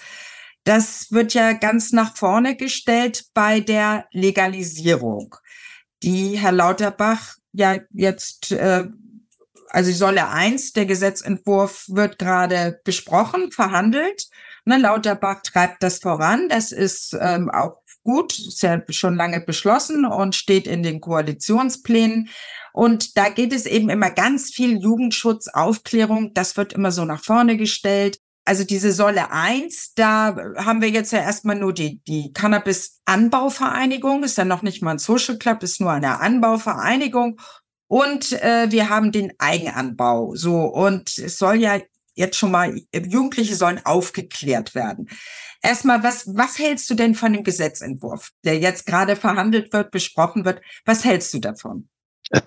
Das 0.62 1.10
wird 1.10 1.34
ja 1.34 1.52
ganz 1.52 1.90
nach 1.90 2.16
vorne 2.16 2.56
gestellt 2.56 3.24
bei 3.34 3.58
der 3.58 4.06
Legalisierung, 4.12 5.34
die 6.04 6.38
Herr 6.38 6.52
Lauterbach 6.52 7.36
ja 7.52 7.78
jetzt 7.92 8.52
äh, 8.52 8.84
also 9.74 9.90
Säule 9.90 10.28
1, 10.28 10.72
der 10.74 10.86
Gesetzentwurf 10.86 11.86
wird 11.88 12.20
gerade 12.20 12.80
besprochen, 12.84 13.50
verhandelt. 13.50 14.28
Ne, 14.64 14.78
Lauterbach 14.78 15.42
treibt 15.42 15.82
das 15.82 15.98
voran. 15.98 16.48
Das 16.48 16.70
ist 16.70 17.16
ähm, 17.20 17.50
auch 17.50 17.82
gut, 18.04 18.38
ist 18.38 18.62
ja 18.62 18.80
schon 18.90 19.16
lange 19.16 19.40
beschlossen 19.40 20.04
und 20.04 20.36
steht 20.36 20.68
in 20.68 20.84
den 20.84 21.00
Koalitionsplänen. 21.00 22.28
Und 22.72 23.16
da 23.16 23.28
geht 23.30 23.52
es 23.52 23.66
eben 23.66 23.88
immer 23.88 24.10
ganz 24.10 24.52
viel 24.52 24.80
Jugendschutz, 24.80 25.48
Aufklärung. 25.48 26.32
Das 26.34 26.56
wird 26.56 26.72
immer 26.72 26.92
so 26.92 27.04
nach 27.04 27.24
vorne 27.24 27.56
gestellt. 27.56 28.20
Also 28.44 28.62
diese 28.62 28.92
Säule 28.92 29.32
1, 29.32 29.94
da 29.94 30.36
haben 30.56 30.82
wir 30.82 30.90
jetzt 30.90 31.10
ja 31.10 31.18
erstmal 31.18 31.56
nur 31.56 31.72
die, 31.72 32.00
die 32.04 32.32
Cannabis-Anbauvereinigung, 32.32 34.22
ist 34.22 34.38
ja 34.38 34.44
noch 34.44 34.62
nicht 34.62 34.82
mal 34.82 34.92
ein 34.92 34.98
Social 34.98 35.36
Club, 35.36 35.64
ist 35.64 35.80
nur 35.80 35.90
eine 35.90 36.20
Anbauvereinigung. 36.20 37.40
Und 37.94 38.32
äh, 38.42 38.72
wir 38.72 38.90
haben 38.90 39.12
den 39.12 39.34
Eigenanbau. 39.38 40.34
So, 40.34 40.62
und 40.62 41.16
es 41.16 41.38
soll 41.38 41.60
ja 41.60 41.78
jetzt 42.16 42.36
schon 42.36 42.50
mal, 42.50 42.74
Jugendliche 42.92 43.54
sollen 43.54 43.80
aufgeklärt 43.84 44.74
werden. 44.74 45.08
Erstmal, 45.62 46.02
was, 46.02 46.26
was 46.34 46.58
hältst 46.58 46.90
du 46.90 46.96
denn 46.96 47.14
von 47.14 47.32
dem 47.32 47.44
Gesetzentwurf, 47.44 48.30
der 48.44 48.58
jetzt 48.58 48.86
gerade 48.86 49.14
verhandelt 49.14 49.72
wird, 49.72 49.92
besprochen 49.92 50.44
wird? 50.44 50.60
Was 50.84 51.04
hältst 51.04 51.32
du 51.34 51.38
davon? 51.38 51.88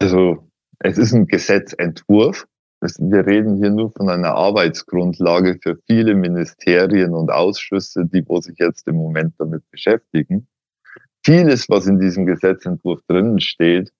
Also, 0.01 0.51
es 0.79 0.97
ist 0.97 1.13
ein 1.13 1.27
Gesetzentwurf. 1.27 2.45
wir 2.81 3.25
reden 3.25 3.55
hier 3.55 3.69
nur 3.69 3.93
von 3.93 4.09
einer 4.09 4.35
Arbeitsgrundlage 4.35 5.59
für 5.63 5.77
viele 5.87 6.13
Ministerien 6.13 7.13
und 7.13 7.31
Ausschüsse, 7.31 8.03
die 8.05 8.27
wo 8.27 8.41
sich 8.41 8.57
jetzt 8.57 8.85
im 8.89 8.97
Moment 8.97 9.35
damit 9.37 9.63
beschäftigen. 9.71 10.49
Vieles, 11.23 11.69
was 11.69 11.87
in 11.87 12.01
diesem 12.01 12.25
Gesetzentwurf 12.25 12.99
drinnen 13.07 13.39
steht, 13.39 13.93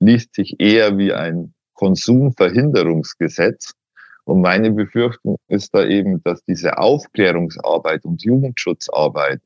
liest 0.00 0.34
sich 0.34 0.60
eher 0.60 0.98
wie 0.98 1.12
ein 1.12 1.54
Konsumverhinderungsgesetz. 1.74 3.72
Und 4.24 4.40
meine 4.42 4.70
Befürchtung 4.70 5.36
ist 5.48 5.74
da 5.74 5.84
eben, 5.84 6.22
dass 6.22 6.44
diese 6.44 6.78
Aufklärungsarbeit 6.78 8.04
und 8.04 8.22
Jugendschutzarbeit 8.22 9.40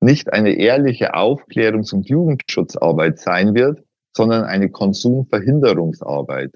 nicht 0.00 0.32
eine 0.32 0.52
ehrliche 0.52 1.14
Aufklärungs- 1.14 1.92
und 1.92 2.08
Jugendschutzarbeit 2.08 3.18
sein 3.18 3.54
wird, 3.54 3.84
sondern 4.16 4.44
eine 4.44 4.70
Konsumverhinderungsarbeit. 4.70 6.54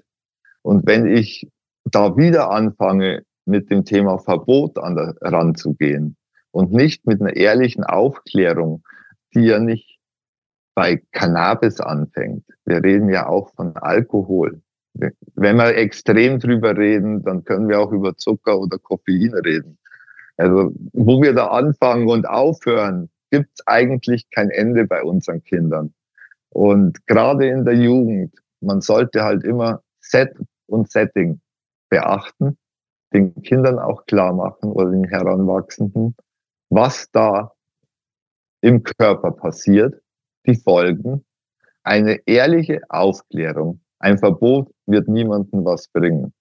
Und 0.61 0.87
wenn 0.87 1.05
ich 1.05 1.49
da 1.85 2.15
wieder 2.17 2.49
anfange, 2.49 3.23
mit 3.45 3.69
dem 3.69 3.83
Thema 3.85 4.17
Verbot 4.19 4.77
an 4.77 4.95
der, 4.95 5.15
ranzugehen 5.21 6.15
und 6.51 6.71
nicht 6.71 7.05
mit 7.05 7.21
einer 7.21 7.35
ehrlichen 7.35 7.83
Aufklärung, 7.83 8.83
die 9.35 9.41
ja 9.41 9.59
nicht 9.59 9.92
bei 10.75 11.01
Cannabis 11.11 11.79
anfängt. 11.79 12.45
Wir 12.65 12.83
reden 12.83 13.09
ja 13.09 13.27
auch 13.27 13.53
von 13.55 13.75
Alkohol. 13.75 14.61
Wenn 14.93 15.57
wir 15.57 15.75
extrem 15.75 16.39
drüber 16.39 16.77
reden, 16.77 17.23
dann 17.23 17.43
können 17.43 17.67
wir 17.67 17.79
auch 17.79 17.91
über 17.91 18.15
Zucker 18.15 18.59
oder 18.59 18.77
Koffein 18.77 19.33
reden. 19.33 19.77
Also 20.37 20.71
wo 20.93 21.21
wir 21.21 21.33
da 21.33 21.47
anfangen 21.47 22.07
und 22.07 22.27
aufhören, 22.27 23.09
gibt 23.31 23.49
es 23.55 23.67
eigentlich 23.67 24.29
kein 24.29 24.49
Ende 24.49 24.85
bei 24.85 25.03
unseren 25.03 25.43
Kindern. 25.43 25.93
Und 26.49 27.05
gerade 27.07 27.47
in 27.47 27.65
der 27.65 27.75
Jugend, 27.75 28.35
man 28.61 28.81
sollte 28.81 29.23
halt 29.23 29.43
immer 29.43 29.81
Set 29.99 30.35
und 30.67 30.91
Setting 30.91 31.41
beachten, 31.89 32.57
den 33.13 33.41
Kindern 33.41 33.79
auch 33.79 34.05
klar 34.05 34.33
machen 34.33 34.71
oder 34.71 34.91
den 34.91 35.05
Heranwachsenden, 35.05 36.15
was 36.69 37.09
da 37.11 37.53
im 38.61 38.83
Körper 38.83 39.31
passiert, 39.31 40.02
die 40.45 40.55
Folgen, 40.55 41.23
eine 41.83 42.19
ehrliche 42.25 42.81
Aufklärung. 42.89 43.81
Ein 43.99 44.17
Verbot 44.17 44.69
wird 44.85 45.07
niemandem 45.07 45.65
was 45.65 45.87
bringen. 45.87 46.33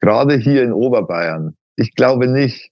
Gerade 0.00 0.36
hier 0.36 0.62
in 0.62 0.72
Oberbayern. 0.72 1.56
Ich 1.76 1.94
glaube 1.94 2.28
nicht, 2.28 2.70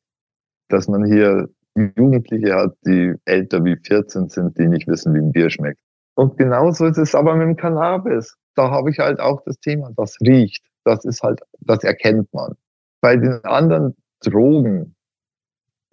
dass 0.68 0.88
man 0.88 1.04
hier 1.04 1.48
Jugendliche 1.74 2.54
hat, 2.54 2.76
die 2.84 3.14
älter 3.24 3.64
wie 3.64 3.76
14 3.76 4.28
sind, 4.28 4.58
die 4.58 4.66
nicht 4.66 4.88
wissen, 4.88 5.14
wie 5.14 5.18
ein 5.18 5.32
Bier 5.32 5.50
schmeckt. 5.50 5.80
Und 6.14 6.36
genauso 6.36 6.86
ist 6.86 6.98
es 6.98 7.14
aber 7.14 7.34
mit 7.36 7.46
dem 7.46 7.56
Cannabis. 7.56 8.36
Da 8.56 8.70
habe 8.70 8.90
ich 8.90 8.98
halt 8.98 9.20
auch 9.20 9.42
das 9.44 9.58
Thema, 9.60 9.90
das 9.96 10.16
riecht. 10.20 10.64
Das 10.84 11.04
ist 11.04 11.22
halt, 11.22 11.40
das 11.60 11.84
erkennt 11.84 12.32
man. 12.32 12.54
Bei 13.00 13.16
den 13.16 13.44
anderen 13.44 13.96
Drogen, 14.20 14.94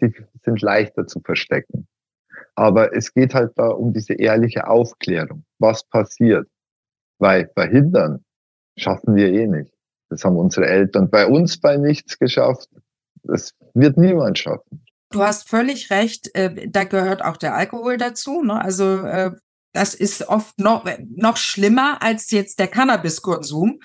die 0.02 0.14
sind 0.44 0.62
leichter 0.62 1.08
zu 1.08 1.22
verstecken. 1.22 1.88
Aber 2.58 2.96
es 2.96 3.14
geht 3.14 3.36
halt 3.36 3.52
da 3.56 3.68
um 3.68 3.94
diese 3.94 4.14
ehrliche 4.14 4.68
Aufklärung. 4.68 5.46
Was 5.60 5.84
passiert? 5.84 6.48
Weil 7.20 7.50
verhindern 7.54 8.26
schaffen 8.76 9.16
wir 9.16 9.28
eh 9.32 9.46
nicht. 9.46 9.72
Das 10.10 10.24
haben 10.24 10.38
unsere 10.38 10.66
Eltern 10.66 11.10
bei 11.10 11.28
uns 11.28 11.60
bei 11.60 11.78
nichts 11.78 12.18
geschafft. 12.18 12.70
Das 13.22 13.54
wird 13.76 13.98
niemand 13.98 14.40
schaffen. 14.40 14.84
Du 15.12 15.22
hast 15.22 15.48
völlig 15.48 15.92
recht, 15.92 16.34
äh, 16.34 16.68
da 16.68 16.84
gehört 16.84 17.24
auch 17.24 17.38
der 17.38 17.54
Alkohol 17.54 17.98
dazu. 17.98 18.42
Ne? 18.42 18.60
Also 18.60 19.06
äh, 19.06 19.32
das 19.74 19.94
ist 19.94 20.28
oft 20.28 20.58
noch, 20.60 20.84
noch 21.16 21.38
schlimmer 21.38 22.02
als 22.02 22.32
jetzt 22.32 22.58
der 22.58 22.68
Cannabiskonsum, 22.68 23.82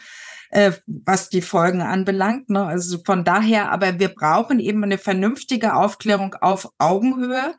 äh, 0.50 0.72
was 0.86 1.28
die 1.28 1.42
Folgen 1.42 1.82
anbelangt. 1.82 2.48
Ne? 2.48 2.64
Also 2.64 2.98
von 3.04 3.22
daher, 3.22 3.70
aber 3.70 3.98
wir 3.98 4.08
brauchen 4.08 4.60
eben 4.60 4.82
eine 4.82 4.96
vernünftige 4.96 5.74
Aufklärung 5.74 6.34
auf 6.40 6.70
Augenhöhe 6.78 7.54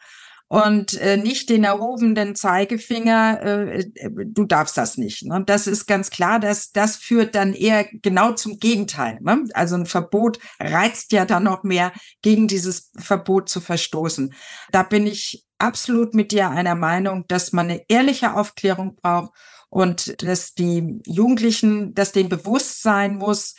und 0.53 0.93
äh, 1.01 1.17
nicht 1.17 1.49
den 1.49 1.63
erhobenen 1.63 2.35
Zeigefinger, 2.35 3.41
äh, 3.41 3.79
äh, 3.79 4.09
du 4.23 4.45
darfst 4.45 4.77
das 4.77 4.99
nicht. 4.99 5.25
Ne? 5.25 5.41
Das 5.43 5.65
ist 5.65 5.87
ganz 5.87 6.11
klar, 6.11 6.39
dass 6.39 6.71
das 6.71 6.95
führt 6.95 7.33
dann 7.33 7.53
eher 7.53 7.87
genau 7.91 8.33
zum 8.33 8.59
Gegenteil. 8.59 9.17
Ne? 9.21 9.45
Also 9.55 9.73
ein 9.73 9.87
Verbot 9.87 10.37
reizt 10.59 11.11
ja 11.11 11.25
dann 11.25 11.45
noch 11.45 11.63
mehr, 11.63 11.91
gegen 12.21 12.47
dieses 12.47 12.91
Verbot 12.99 13.49
zu 13.49 13.61
verstoßen. 13.61 14.35
Da 14.71 14.83
bin 14.83 15.07
ich 15.07 15.43
absolut 15.57 16.13
mit 16.13 16.31
dir 16.31 16.51
einer 16.51 16.75
Meinung, 16.75 17.25
dass 17.27 17.51
man 17.51 17.71
eine 17.71 17.81
ehrliche 17.87 18.35
Aufklärung 18.35 18.95
braucht 19.01 19.31
und 19.71 20.21
dass 20.21 20.53
die 20.53 20.99
Jugendlichen, 21.07 21.95
dass 21.95 22.11
denen 22.11 22.29
bewusst 22.29 22.83
sein 22.83 23.15
muss, 23.15 23.55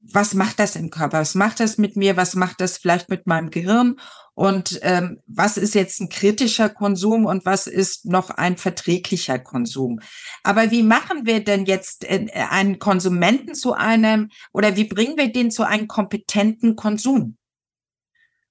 was 0.00 0.34
macht 0.34 0.60
das 0.60 0.76
im 0.76 0.90
Körper? 0.90 1.18
Was 1.18 1.34
macht 1.34 1.58
das 1.58 1.76
mit 1.76 1.96
mir? 1.96 2.16
Was 2.16 2.36
macht 2.36 2.60
das 2.60 2.78
vielleicht 2.78 3.08
mit 3.08 3.26
meinem 3.26 3.50
Gehirn? 3.50 3.96
Und 4.36 4.78
ähm, 4.82 5.22
was 5.26 5.56
ist 5.56 5.74
jetzt 5.74 5.98
ein 5.98 6.10
kritischer 6.10 6.68
Konsum 6.68 7.24
und 7.24 7.46
was 7.46 7.66
ist 7.66 8.04
noch 8.04 8.28
ein 8.28 8.58
verträglicher 8.58 9.38
Konsum? 9.38 10.00
Aber 10.42 10.70
wie 10.70 10.82
machen 10.82 11.24
wir 11.24 11.42
denn 11.42 11.64
jetzt 11.64 12.04
äh, 12.04 12.26
einen 12.50 12.78
Konsumenten 12.78 13.54
zu 13.54 13.72
einem 13.72 14.28
oder 14.52 14.76
wie 14.76 14.84
bringen 14.84 15.16
wir 15.16 15.32
den 15.32 15.50
zu 15.50 15.62
einem 15.62 15.88
kompetenten 15.88 16.76
Konsum? 16.76 17.38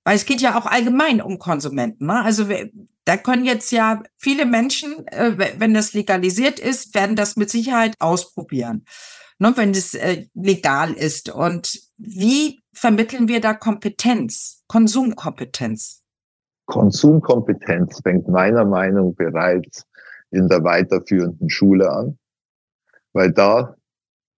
Weil 0.03 0.15
es 0.15 0.25
geht 0.25 0.41
ja 0.41 0.57
auch 0.57 0.65
allgemein 0.65 1.21
um 1.21 1.37
Konsumenten. 1.37 2.07
Ne? 2.07 2.19
Also 2.19 2.47
da 3.05 3.15
können 3.15 3.45
jetzt 3.45 3.71
ja 3.71 4.01
viele 4.17 4.47
Menschen, 4.47 5.07
äh, 5.09 5.37
wenn 5.59 5.75
das 5.75 5.93
legalisiert 5.93 6.59
ist, 6.59 6.95
werden 6.95 7.15
das 7.15 7.35
mit 7.35 7.51
Sicherheit 7.51 7.93
ausprobieren 7.99 8.85
ne, 9.39 9.53
wenn 9.55 9.71
es 9.71 9.93
äh, 9.93 10.25
legal 10.33 10.93
ist. 10.93 11.29
Und 11.29 11.79
wie 11.97 12.61
vermitteln 12.73 13.27
wir 13.27 13.41
da 13.41 13.53
Kompetenz, 13.53 14.63
Konsumkompetenz? 14.67 16.03
Konsumkompetenz 16.65 18.01
fängt 18.01 18.27
meiner 18.27 18.65
Meinung 18.65 19.15
bereits 19.15 19.85
in 20.31 20.47
der 20.49 20.63
weiterführenden 20.63 21.49
Schule 21.49 21.91
an, 21.91 22.17
weil 23.13 23.31
da 23.31 23.75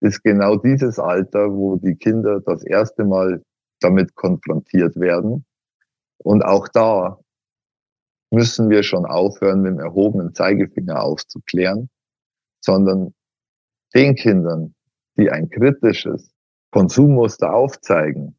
ist 0.01 0.23
genau 0.23 0.57
dieses 0.57 0.99
Alter, 0.99 1.51
wo 1.51 1.77
die 1.77 1.95
Kinder 1.95 2.41
das 2.41 2.63
erste 2.63 3.03
Mal 3.03 3.41
damit 3.79 4.15
konfrontiert 4.15 4.95
werden. 4.99 5.45
Und 6.17 6.43
auch 6.43 6.67
da 6.67 7.19
müssen 8.31 8.69
wir 8.69 8.83
schon 8.83 9.05
aufhören, 9.05 9.61
mit 9.61 9.73
dem 9.73 9.79
erhobenen 9.79 10.33
Zeigefinger 10.33 11.01
aufzuklären, 11.01 11.89
sondern 12.59 13.13
den 13.95 14.15
Kindern 14.15 14.75
die 15.17 15.31
ein 15.31 15.49
kritisches 15.49 16.31
Konsummuster 16.77 17.55
aufzeigen, 17.55 18.35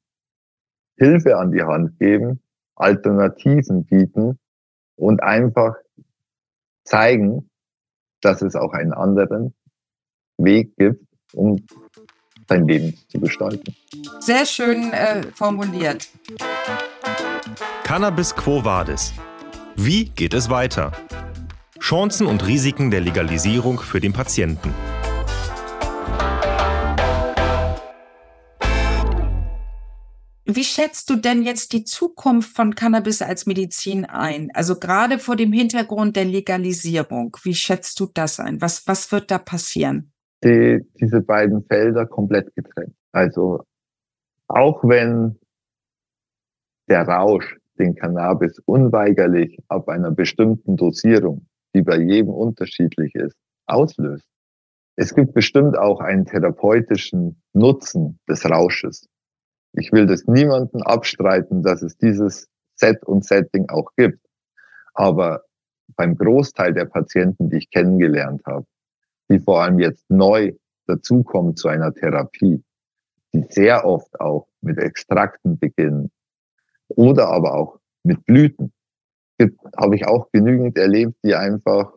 Hilfe 0.96 1.38
an 1.38 1.50
die 1.50 1.64
Hand 1.64 1.98
geben, 1.98 2.40
Alternativen 2.76 3.84
bieten 3.84 4.38
und 4.94 5.20
einfach 5.24 5.74
zeigen, 6.84 7.50
dass 8.20 8.40
es 8.42 8.54
auch 8.54 8.74
einen 8.74 8.92
anderen 8.92 9.56
Weg 10.36 10.76
gibt, 10.76 11.04
um 11.32 11.66
sein 12.48 12.68
Leben 12.68 12.94
zu 13.08 13.18
gestalten. 13.18 13.74
Sehr 14.20 14.46
schön 14.46 14.92
äh, 14.92 15.24
formuliert. 15.34 16.08
Cannabis 17.82 18.36
Quo 18.36 18.64
Vadis. 18.64 19.14
Wie 19.74 20.10
geht 20.10 20.32
es 20.32 20.48
weiter? 20.48 20.92
Chancen 21.80 22.28
und 22.28 22.46
Risiken 22.46 22.92
der 22.92 23.00
Legalisierung 23.00 23.80
für 23.80 23.98
den 23.98 24.12
Patienten. 24.12 24.72
Wie 30.50 30.64
schätzt 30.64 31.10
du 31.10 31.16
denn 31.16 31.42
jetzt 31.42 31.74
die 31.74 31.84
Zukunft 31.84 32.56
von 32.56 32.74
Cannabis 32.74 33.20
als 33.20 33.44
Medizin 33.44 34.06
ein? 34.06 34.48
Also 34.54 34.78
gerade 34.78 35.18
vor 35.18 35.36
dem 35.36 35.52
Hintergrund 35.52 36.16
der 36.16 36.24
Legalisierung. 36.24 37.36
Wie 37.42 37.52
schätzt 37.52 38.00
du 38.00 38.06
das 38.06 38.40
ein? 38.40 38.58
Was, 38.62 38.88
was 38.88 39.12
wird 39.12 39.30
da 39.30 39.36
passieren? 39.36 40.10
Die, 40.42 40.80
diese 40.98 41.20
beiden 41.20 41.64
Felder 41.64 42.06
komplett 42.06 42.54
getrennt. 42.54 42.94
Also 43.12 43.62
auch 44.46 44.82
wenn 44.84 45.38
der 46.88 47.06
Rausch 47.06 47.58
den 47.78 47.94
Cannabis 47.94 48.58
unweigerlich 48.64 49.58
ab 49.68 49.90
einer 49.90 50.12
bestimmten 50.12 50.78
Dosierung, 50.78 51.46
die 51.74 51.82
bei 51.82 51.98
jedem 51.98 52.30
unterschiedlich 52.30 53.14
ist, 53.14 53.36
auslöst. 53.66 54.26
Es 54.96 55.14
gibt 55.14 55.34
bestimmt 55.34 55.76
auch 55.76 56.00
einen 56.00 56.24
therapeutischen 56.24 57.42
Nutzen 57.52 58.18
des 58.26 58.46
Rausches. 58.46 59.06
Ich 59.72 59.92
will 59.92 60.06
das 60.06 60.26
niemanden 60.26 60.82
abstreiten, 60.82 61.62
dass 61.62 61.82
es 61.82 61.96
dieses 61.96 62.48
Set 62.74 63.04
und 63.04 63.24
Setting 63.24 63.68
auch 63.68 63.90
gibt. 63.96 64.20
Aber 64.94 65.42
beim 65.96 66.16
Großteil 66.16 66.74
der 66.74 66.86
Patienten, 66.86 67.50
die 67.50 67.58
ich 67.58 67.70
kennengelernt 67.70 68.42
habe, 68.46 68.66
die 69.30 69.38
vor 69.38 69.62
allem 69.62 69.78
jetzt 69.78 70.08
neu 70.10 70.52
dazukommen 70.86 71.56
zu 71.56 71.68
einer 71.68 71.92
Therapie, 71.92 72.62
die 73.32 73.44
sehr 73.50 73.84
oft 73.84 74.18
auch 74.20 74.48
mit 74.60 74.78
Extrakten 74.78 75.58
beginnen 75.58 76.10
oder 76.88 77.28
aber 77.28 77.54
auch 77.54 77.78
mit 78.02 78.24
Blüten, 78.24 78.72
habe 79.76 79.94
ich 79.94 80.06
auch 80.06 80.30
genügend 80.32 80.78
erlebt, 80.78 81.14
die 81.22 81.34
einfach 81.34 81.92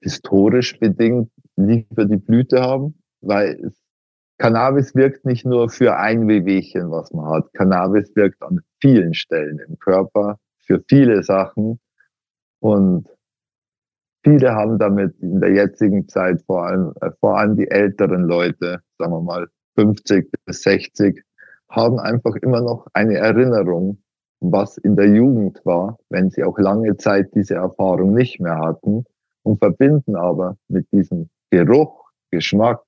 historisch 0.00 0.78
bedingt 0.78 1.30
lieber 1.56 2.04
die 2.04 2.16
Blüte 2.16 2.60
haben, 2.60 3.02
weil 3.20 3.58
es 3.64 3.74
Cannabis 4.38 4.94
wirkt 4.94 5.24
nicht 5.24 5.44
nur 5.44 5.68
für 5.68 5.96
ein 5.96 6.28
Wehwehchen, 6.28 6.90
was 6.92 7.12
man 7.12 7.26
hat. 7.26 7.52
Cannabis 7.54 8.14
wirkt 8.14 8.40
an 8.42 8.60
vielen 8.80 9.12
Stellen 9.12 9.58
im 9.58 9.78
Körper, 9.80 10.38
für 10.60 10.82
viele 10.88 11.24
Sachen. 11.24 11.80
Und 12.60 13.08
viele 14.24 14.54
haben 14.54 14.78
damit 14.78 15.18
in 15.20 15.40
der 15.40 15.50
jetzigen 15.50 16.08
Zeit 16.08 16.40
vor 16.46 16.66
allem, 16.66 16.92
äh, 17.00 17.10
vor 17.20 17.36
allem 17.36 17.56
die 17.56 17.68
älteren 17.68 18.24
Leute, 18.24 18.80
sagen 18.96 19.12
wir 19.12 19.20
mal 19.20 19.48
50 19.74 20.30
bis 20.44 20.62
60, 20.62 21.24
haben 21.68 21.98
einfach 21.98 22.36
immer 22.36 22.60
noch 22.60 22.86
eine 22.92 23.16
Erinnerung, 23.16 23.98
was 24.40 24.78
in 24.78 24.94
der 24.94 25.08
Jugend 25.08 25.60
war, 25.64 25.98
wenn 26.10 26.30
sie 26.30 26.44
auch 26.44 26.58
lange 26.58 26.96
Zeit 26.96 27.34
diese 27.34 27.56
Erfahrung 27.56 28.14
nicht 28.14 28.40
mehr 28.40 28.58
hatten 28.58 29.04
und 29.42 29.58
verbinden 29.58 30.14
aber 30.14 30.56
mit 30.68 30.86
diesem 30.92 31.28
Geruch, 31.50 32.04
Geschmack, 32.30 32.80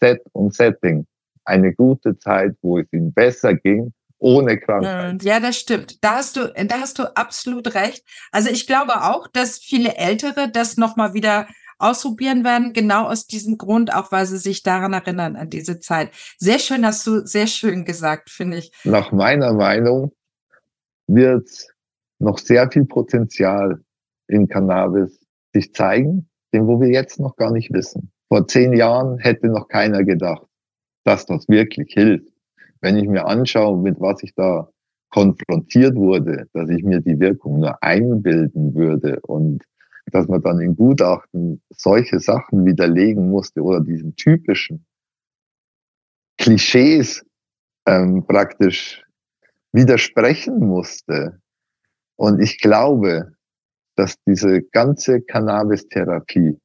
Set 0.00 0.22
und 0.32 0.54
Setting 0.54 1.06
eine 1.44 1.74
gute 1.74 2.18
Zeit, 2.18 2.56
wo 2.62 2.78
es 2.78 2.86
ihnen 2.92 3.12
besser 3.12 3.54
ging, 3.54 3.92
ohne 4.18 4.58
Krankheit. 4.58 5.22
Ja, 5.22 5.40
das 5.40 5.56
stimmt. 5.56 6.02
Da 6.04 6.16
hast 6.16 6.36
du, 6.36 6.52
da 6.52 6.80
hast 6.80 6.98
du 6.98 7.04
absolut 7.16 7.74
recht. 7.74 8.04
Also 8.32 8.50
ich 8.50 8.66
glaube 8.66 9.04
auch, 9.04 9.28
dass 9.28 9.58
viele 9.58 9.96
Ältere 9.96 10.50
das 10.52 10.76
nochmal 10.76 11.14
wieder 11.14 11.46
ausprobieren 11.78 12.44
werden, 12.44 12.72
genau 12.72 13.06
aus 13.06 13.26
diesem 13.26 13.56
Grund, 13.56 13.94
auch 13.94 14.10
weil 14.10 14.26
sie 14.26 14.38
sich 14.38 14.64
daran 14.64 14.92
erinnern, 14.92 15.36
an 15.36 15.48
diese 15.48 15.78
Zeit. 15.78 16.10
Sehr 16.36 16.58
schön, 16.58 16.84
hast 16.84 17.06
du 17.06 17.24
sehr 17.24 17.46
schön 17.46 17.84
gesagt, 17.84 18.30
finde 18.30 18.58
ich. 18.58 18.72
Nach 18.84 19.12
meiner 19.12 19.52
Meinung 19.52 20.12
wird 21.06 21.48
noch 22.18 22.38
sehr 22.38 22.70
viel 22.70 22.84
Potenzial 22.84 23.80
in 24.26 24.48
Cannabis 24.48 25.20
sich 25.54 25.72
zeigen, 25.72 26.28
den 26.52 26.66
wo 26.66 26.80
wir 26.80 26.88
jetzt 26.88 27.20
noch 27.20 27.36
gar 27.36 27.52
nicht 27.52 27.72
wissen. 27.72 28.10
Vor 28.28 28.46
zehn 28.46 28.74
Jahren 28.74 29.18
hätte 29.18 29.48
noch 29.48 29.68
keiner 29.68 30.04
gedacht, 30.04 30.46
dass 31.04 31.26
das 31.26 31.48
wirklich 31.48 31.92
hilft. 31.92 32.32
Wenn 32.80 32.96
ich 32.96 33.08
mir 33.08 33.26
anschaue, 33.26 33.78
mit 33.78 33.98
was 34.00 34.22
ich 34.22 34.34
da 34.34 34.68
konfrontiert 35.10 35.96
wurde, 35.96 36.48
dass 36.52 36.68
ich 36.68 36.82
mir 36.82 37.00
die 37.00 37.18
Wirkung 37.18 37.60
nur 37.60 37.82
einbilden 37.82 38.74
würde 38.74 39.18
und 39.22 39.64
dass 40.12 40.28
man 40.28 40.42
dann 40.42 40.60
in 40.60 40.76
Gutachten 40.76 41.62
solche 41.70 42.20
Sachen 42.20 42.64
widerlegen 42.64 43.30
musste 43.30 43.62
oder 43.62 43.80
diesen 43.80 44.14
typischen 44.16 44.84
Klischees 46.38 47.24
ähm, 47.86 48.24
praktisch 48.26 49.04
widersprechen 49.72 50.60
musste. 50.60 51.40
Und 52.16 52.40
ich 52.40 52.58
glaube, 52.58 53.32
dass 53.96 54.16
diese 54.26 54.62
ganze 54.62 55.20
Cannabis-Therapie 55.20 56.58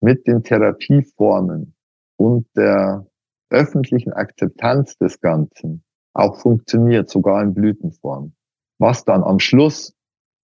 mit 0.00 0.26
den 0.26 0.42
Therapieformen 0.42 1.74
und 2.16 2.46
der 2.56 3.06
öffentlichen 3.50 4.12
Akzeptanz 4.12 4.96
des 4.98 5.20
Ganzen 5.20 5.84
auch 6.12 6.40
funktioniert, 6.40 7.08
sogar 7.08 7.42
in 7.42 7.54
Blütenform. 7.54 8.32
Was 8.78 9.04
dann 9.04 9.22
am 9.22 9.38
Schluss 9.38 9.94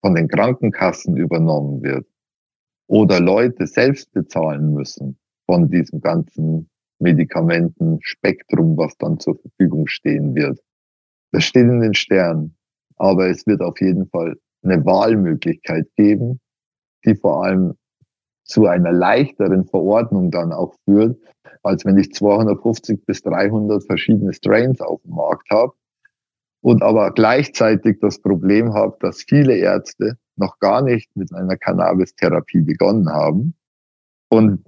von 0.01 0.14
den 0.14 0.29
Krankenkassen 0.29 1.16
übernommen 1.16 1.83
wird 1.83 2.07
oder 2.87 3.21
Leute 3.21 3.66
selbst 3.66 4.12
bezahlen 4.12 4.73
müssen 4.73 5.19
von 5.47 5.71
diesem 5.71 6.01
ganzen 6.01 6.69
Medikamentenspektrum, 6.99 8.77
was 8.77 8.97
dann 8.99 9.19
zur 9.19 9.38
Verfügung 9.38 9.87
stehen 9.87 10.35
wird. 10.35 10.61
Das 11.33 11.45
steht 11.45 11.64
in 11.66 11.81
den 11.81 11.95
Sternen. 11.95 12.57
Aber 12.97 13.29
es 13.29 13.47
wird 13.47 13.61
auf 13.61 13.81
jeden 13.81 14.09
Fall 14.09 14.37
eine 14.62 14.85
Wahlmöglichkeit 14.85 15.87
geben, 15.97 16.40
die 17.05 17.14
vor 17.14 17.45
allem 17.45 17.75
zu 18.47 18.67
einer 18.67 18.93
leichteren 18.93 19.67
Verordnung 19.67 20.31
dann 20.31 20.53
auch 20.53 20.75
führt, 20.85 21.19
als 21.63 21.85
wenn 21.85 21.99
ich 21.99 22.13
250 22.13 23.05
bis 23.05 23.23
300 23.23 23.85
verschiedene 23.85 24.33
Strains 24.33 24.81
auf 24.81 25.03
dem 25.03 25.15
Markt 25.15 25.51
habe 25.51 25.73
und 26.63 26.83
aber 26.83 27.13
gleichzeitig 27.13 27.99
das 28.01 28.21
Problem 28.21 28.73
habe, 28.73 28.97
dass 29.01 29.23
viele 29.23 29.57
Ärzte 29.57 30.17
noch 30.37 30.59
gar 30.59 30.83
nicht 30.83 31.15
mit 31.17 31.35
einer 31.35 31.57
Cannabis-Therapie 31.57 32.63
begonnen 32.63 33.09
haben 33.09 33.55
und 34.29 34.65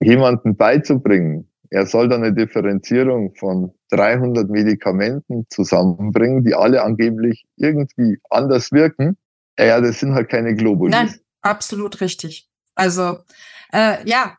jemanden 0.00 0.56
beizubringen, 0.56 1.48
er 1.70 1.86
soll 1.86 2.08
dann 2.08 2.22
eine 2.22 2.34
Differenzierung 2.34 3.34
von 3.34 3.72
300 3.90 4.50
Medikamenten 4.50 5.46
zusammenbringen, 5.48 6.44
die 6.44 6.54
alle 6.54 6.82
angeblich 6.82 7.46
irgendwie 7.56 8.18
anders 8.28 8.72
wirken. 8.72 9.16
Ja, 9.58 9.80
das 9.80 10.00
sind 10.00 10.12
halt 10.12 10.28
keine 10.28 10.54
Globulis. 10.54 10.94
Nein, 10.94 11.14
absolut 11.40 12.02
richtig. 12.02 12.51
Also 12.74 13.18
äh, 13.72 14.08
ja, 14.08 14.36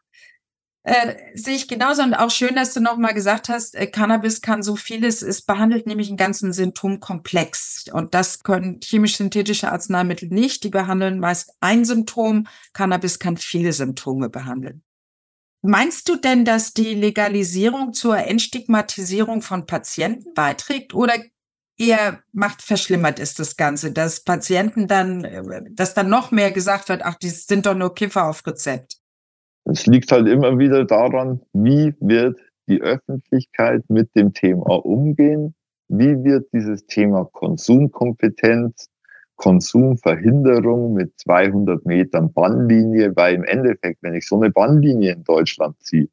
äh, 0.84 1.16
sehe 1.34 1.56
ich 1.56 1.68
genauso. 1.68 2.04
Und 2.04 2.14
auch 2.14 2.30
schön, 2.30 2.56
dass 2.56 2.74
du 2.74 2.82
nochmal 2.82 3.14
gesagt 3.14 3.50
hast, 3.50 3.76
äh, 3.76 3.88
Cannabis 3.88 4.42
kann 4.42 4.64
so 4.64 4.76
vieles, 4.76 5.22
es 5.22 5.42
behandelt 5.42 5.88
nämlich 5.88 6.10
einen 6.10 6.18
ganzen 6.18 6.52
Symptomkomplex. 6.52 7.86
Und 7.92 8.14
das 8.14 8.44
können 8.44 8.82
chemisch-synthetische 8.82 9.72
Arzneimittel 9.72 10.30
nicht, 10.30 10.64
die 10.64 10.70
behandeln 10.70 11.20
meist 11.20 11.54
ein 11.62 11.86
Symptom, 11.86 12.48
Cannabis 12.74 13.20
kann 13.20 13.38
viele 13.38 13.72
Symptome 13.72 14.30
behandeln. 14.30 14.84
Meinst 15.66 16.10
du 16.10 16.18
denn, 16.18 16.44
dass 16.44 16.74
die 16.74 16.94
Legalisierung 16.94 17.94
zur 17.94 18.18
Entstigmatisierung 18.18 19.42
von 19.42 19.66
Patienten 19.66 20.34
beiträgt? 20.34 20.94
Oder 20.94 21.14
eher 21.84 22.20
macht 22.32 22.62
verschlimmert 22.62 23.20
ist 23.20 23.40
das 23.40 23.58
Ganze, 23.58 23.92
dass 23.92 24.24
Patienten 24.24 24.88
dann, 24.88 25.24
äh, 25.24 25.62
dass 25.72 25.94
dann 25.94 26.10
noch 26.10 26.32
mehr 26.32 26.52
gesagt 26.52 26.90
wird, 26.90 27.02
ach, 27.04 27.16
die 27.16 27.30
sind 27.30 27.66
doch 27.66 27.76
nur 27.76 27.94
Kiffer 27.94 28.28
auf 28.28 28.46
Rezept? 28.46 28.98
Es 29.66 29.86
liegt 29.86 30.12
halt 30.12 30.28
immer 30.28 30.58
wieder 30.60 30.86
daran, 30.86 31.42
wie 31.54 31.94
wird 32.00 32.40
die 32.68 32.82
Öffentlichkeit 32.82 33.84
mit 33.90 34.16
dem 34.16 34.34
Thema 34.34 34.86
umgehen? 34.86 35.56
Wie 35.88 36.24
wird 36.24 36.48
dieses 36.54 36.86
Thema 36.86 37.26
Konsumkompetenz 37.26 38.90
Konsumverhinderung 39.36 40.94
mit 40.94 41.20
200 41.20 41.86
Metern 41.86 42.32
Bannlinie, 42.34 43.16
weil 43.16 43.36
im 43.36 43.44
Endeffekt, 43.44 44.02
wenn 44.02 44.14
ich 44.14 44.28
so 44.28 44.38
eine 44.40 44.52
Bannlinie 44.52 45.14
in 45.14 45.24
Deutschland 45.24 45.82
ziehe, 45.82 46.08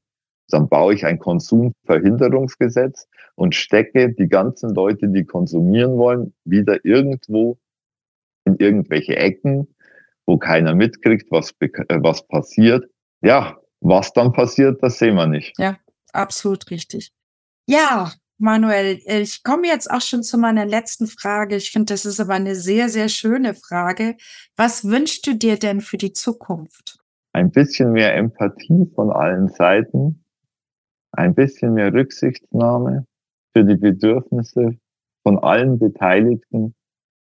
dann 0.52 0.68
baue 0.68 0.94
ich 0.94 1.04
ein 1.06 1.18
Konsumverhinderungsgesetz 1.18 3.08
und 3.34 3.54
stecke 3.54 4.12
die 4.12 4.28
ganzen 4.28 4.74
Leute, 4.74 5.08
die 5.08 5.24
konsumieren 5.24 5.96
wollen, 5.96 6.34
wieder 6.44 6.84
irgendwo 6.84 7.58
in 8.44 8.56
irgendwelche 8.56 9.16
Ecken, 9.16 9.68
wo 10.26 10.38
keiner 10.38 10.74
mitkriegt, 10.74 11.30
was, 11.30 11.54
äh, 11.60 11.68
was 12.00 12.26
passiert. 12.26 12.84
Ja, 13.22 13.56
was 13.80 14.12
dann 14.12 14.32
passiert, 14.32 14.82
das 14.82 14.98
sehen 14.98 15.14
wir 15.14 15.26
nicht. 15.26 15.58
Ja, 15.58 15.78
absolut 16.12 16.70
richtig. 16.70 17.12
Ja, 17.66 18.12
Manuel, 18.38 19.00
ich 19.04 19.42
komme 19.42 19.66
jetzt 19.66 19.90
auch 19.90 20.00
schon 20.00 20.22
zu 20.22 20.38
meiner 20.38 20.64
letzten 20.64 21.06
Frage. 21.06 21.56
Ich 21.56 21.70
finde, 21.70 21.92
das 21.92 22.06
ist 22.06 22.20
aber 22.20 22.34
eine 22.34 22.54
sehr, 22.54 22.88
sehr 22.88 23.08
schöne 23.10 23.54
Frage. 23.54 24.16
Was 24.56 24.84
wünschst 24.84 25.26
du 25.26 25.34
dir 25.34 25.58
denn 25.58 25.82
für 25.82 25.98
die 25.98 26.12
Zukunft? 26.12 26.98
Ein 27.32 27.50
bisschen 27.50 27.92
mehr 27.92 28.14
Empathie 28.14 28.90
von 28.94 29.12
allen 29.12 29.48
Seiten, 29.48 30.24
ein 31.12 31.34
bisschen 31.34 31.74
mehr 31.74 31.92
Rücksichtnahme 31.92 33.06
für 33.52 33.64
die 33.64 33.76
Bedürfnisse 33.76 34.76
von 35.22 35.38
allen 35.38 35.78
Beteiligten 35.78 36.74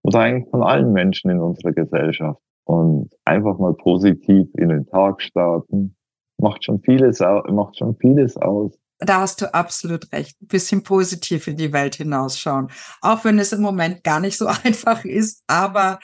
oder 0.02 0.20
eigentlich 0.20 0.50
von 0.50 0.62
allen 0.62 0.92
Menschen 0.92 1.30
in 1.30 1.40
unserer 1.40 1.72
Gesellschaft 1.72 2.40
und 2.64 3.10
einfach 3.24 3.58
mal 3.58 3.74
positiv 3.74 4.48
in 4.54 4.68
den 4.68 4.86
Tag 4.86 5.22
starten. 5.22 5.96
Macht 6.38 6.64
schon 6.64 6.80
vieles, 6.80 7.20
macht 7.20 7.78
schon 7.78 7.96
vieles 7.96 8.36
aus 8.36 8.78
da 9.04 9.20
hast 9.20 9.40
du 9.40 9.52
absolut 9.52 10.12
recht. 10.12 10.36
Ein 10.40 10.46
bisschen 10.46 10.82
positiv 10.82 11.46
in 11.46 11.56
die 11.56 11.72
Welt 11.72 11.96
hinausschauen. 11.96 12.68
Auch 13.00 13.24
wenn 13.24 13.38
es 13.38 13.52
im 13.52 13.60
Moment 13.60 14.04
gar 14.04 14.20
nicht 14.20 14.38
so 14.38 14.46
einfach 14.64 15.04
ist, 15.04 15.42
aber 15.46 15.98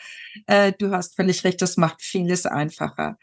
äh, 0.47 0.73
du 0.79 0.91
hast 0.91 1.17
völlig 1.17 1.45
recht, 1.45 1.63
das 1.63 1.77
macht 1.77 2.03
vieles 2.03 2.47
einfacher. 2.47 3.17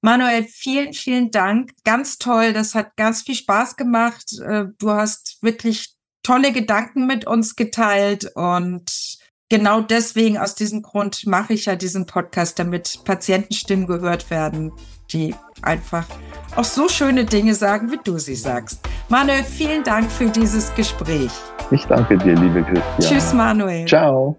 Manuel, 0.00 0.44
vielen, 0.44 0.92
vielen 0.92 1.30
Dank. 1.30 1.72
Ganz 1.84 2.18
toll. 2.18 2.52
Das 2.52 2.74
hat 2.74 2.96
ganz 2.96 3.22
viel 3.22 3.34
Spaß 3.34 3.76
gemacht. 3.76 4.32
Äh, 4.40 4.66
du 4.78 4.90
hast 4.90 5.38
wirklich 5.42 5.94
tolle 6.22 6.52
Gedanken 6.52 7.06
mit 7.06 7.26
uns 7.26 7.56
geteilt 7.56 8.30
und 8.34 9.18
genau 9.48 9.80
deswegen, 9.80 10.38
aus 10.38 10.54
diesem 10.54 10.82
Grund 10.82 11.26
mache 11.26 11.54
ich 11.54 11.64
ja 11.64 11.74
diesen 11.74 12.06
Podcast, 12.06 12.58
damit 12.58 13.00
Patientenstimmen 13.04 13.86
gehört 13.86 14.30
werden, 14.30 14.72
die 15.10 15.34
einfach 15.62 16.06
auch 16.54 16.64
so 16.64 16.88
schöne 16.88 17.24
Dinge 17.24 17.54
sagen, 17.54 17.90
wie 17.90 17.98
du 18.02 18.18
sie 18.18 18.34
sagst. 18.34 18.80
Manuel, 19.08 19.42
vielen 19.42 19.84
Dank 19.84 20.10
für 20.10 20.28
dieses 20.28 20.74
Gespräch. 20.74 21.32
Ich 21.70 21.84
danke 21.86 22.18
dir, 22.18 22.34
liebe 22.34 22.62
Christian. 22.62 23.00
Tschüss, 23.00 23.32
Manuel. 23.32 23.86
Ciao. 23.86 24.38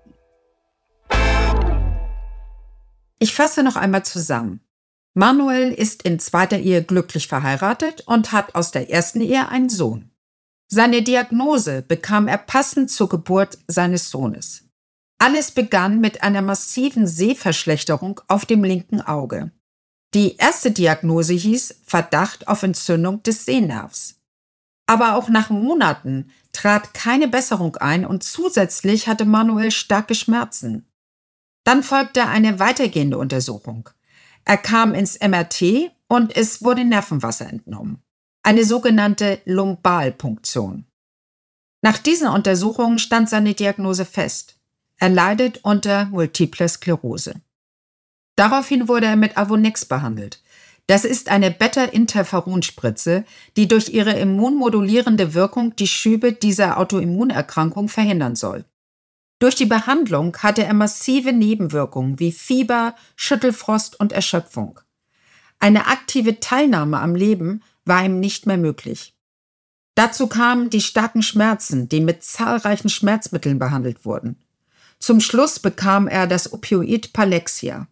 Ich 3.20 3.34
fasse 3.34 3.64
noch 3.64 3.76
einmal 3.76 4.04
zusammen. 4.04 4.62
Manuel 5.20 5.74
ist 5.74 6.04
in 6.04 6.18
zweiter 6.18 6.60
Ehe 6.60 6.82
glücklich 6.82 7.28
verheiratet 7.28 8.04
und 8.08 8.32
hat 8.32 8.56
aus 8.56 8.72
der 8.72 8.90
ersten 8.90 9.20
Ehe 9.20 9.50
einen 9.50 9.68
Sohn. 9.68 10.12
Seine 10.72 11.02
Diagnose 11.02 11.82
bekam 11.82 12.30
er 12.30 12.38
passend 12.38 12.90
zur 12.90 13.10
Geburt 13.10 13.58
seines 13.68 14.12
Sohnes. 14.12 14.64
Alles 15.18 15.52
begann 15.52 16.00
mit 16.00 16.24
einer 16.24 16.42
massiven 16.42 17.06
Sehverschlechterung 17.06 18.22
auf 18.30 18.46
dem 18.46 18.64
linken 18.64 19.02
Auge. 19.02 19.52
Die 20.14 20.38
erste 20.38 20.72
Diagnose 20.72 21.34
hieß 21.34 21.82
Verdacht 21.86 22.48
auf 22.48 22.64
Entzündung 22.64 23.22
des 23.22 23.44
Sehnervs. 23.44 24.22
Aber 24.88 25.16
auch 25.16 25.28
nach 25.28 25.50
Monaten 25.50 26.32
trat 26.54 26.94
keine 26.94 27.28
Besserung 27.28 27.76
ein 27.76 28.06
und 28.06 28.24
zusätzlich 28.24 29.10
hatte 29.10 29.26
Manuel 29.26 29.72
starke 29.72 30.16
Schmerzen. 30.16 30.88
Dann 31.66 31.84
folgte 31.84 32.26
eine 32.28 32.60
weitergehende 32.60 33.18
Untersuchung. 33.18 33.90
Er 34.50 34.58
kam 34.58 34.96
ins 34.96 35.20
MRT 35.20 35.92
und 36.08 36.36
es 36.36 36.64
wurde 36.64 36.84
Nervenwasser 36.84 37.48
entnommen. 37.48 38.02
Eine 38.42 38.66
sogenannte 38.66 39.40
Lumbalpunktion. 39.46 40.86
Nach 41.84 42.00
diesen 42.00 42.28
Untersuchungen 42.28 42.98
stand 42.98 43.30
seine 43.30 43.54
Diagnose 43.54 44.06
fest. 44.06 44.58
Er 44.98 45.10
leidet 45.10 45.60
unter 45.64 46.06
Multiple 46.06 46.68
Sklerose. 46.68 47.36
Daraufhin 48.38 48.88
wurde 48.88 49.06
er 49.06 49.18
mit 49.18 49.38
Avonex 49.38 49.86
behandelt. 49.86 50.42
Das 50.88 51.06
ist 51.06 51.30
eine 51.30 51.52
Beta-Interferonspritze, 51.52 53.26
die 53.56 53.68
durch 53.68 53.90
ihre 53.90 54.14
immunmodulierende 54.14 55.36
Wirkung 55.36 55.76
die 55.76 55.86
Schübe 55.86 56.34
dieser 56.34 56.80
Autoimmunerkrankung 56.80 57.88
verhindern 57.88 58.36
soll. 58.36 58.66
Durch 59.40 59.56
die 59.56 59.66
Behandlung 59.66 60.36
hatte 60.38 60.64
er 60.66 60.74
massive 60.74 61.32
Nebenwirkungen 61.32 62.20
wie 62.20 62.34
Fieber, 62.34 62.96
Schüttelfrost 63.16 64.00
und 64.00 64.12
Erschöpfung. 64.12 64.80
Eine 65.60 65.88
aktive 65.88 66.40
Teilnahme 66.42 67.00
am 67.00 67.16
Leben 67.16 67.64
war 67.86 68.04
ihm 68.04 68.20
nicht 68.20 68.46
mehr 68.46 68.58
möglich. 68.58 69.16
Dazu 69.96 70.28
kamen 70.28 70.70
die 70.70 70.82
starken 70.82 71.24
Schmerzen, 71.24 71.90
die 71.90 72.00
mit 72.00 72.24
zahlreichen 72.24 72.90
Schmerzmitteln 72.90 73.60
behandelt 73.60 74.06
wurden. 74.06 74.38
Zum 75.00 75.22
Schluss 75.22 75.60
bekam 75.60 76.08
er 76.08 76.28
das 76.28 76.52
Opioid 76.54 77.14
Palexia. 77.14 77.88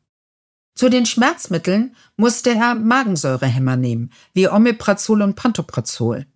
Zu 0.75 0.89
den 0.89 1.05
Schmerzmitteln 1.05 1.95
musste 2.17 2.51
er 2.51 2.75
Magensäurehämmer 2.75 3.77
nehmen, 3.77 4.11
wie 4.33 4.47
Omeprazol 4.47 5.21
und 5.21 5.35
Pantoprazol. 5.35 6.27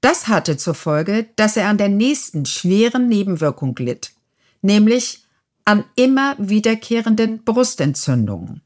Das 0.00 0.28
hatte 0.28 0.56
zur 0.56 0.74
Folge, 0.74 1.28
dass 1.36 1.56
er 1.56 1.68
an 1.68 1.78
der 1.78 1.88
nächsten 1.88 2.44
schweren 2.44 3.08
Nebenwirkung 3.08 3.76
litt, 3.78 4.12
nämlich 4.62 5.26
an 5.64 5.84
immer 5.96 6.34
wiederkehrenden 6.38 7.44
Brustentzündungen. 7.44 8.62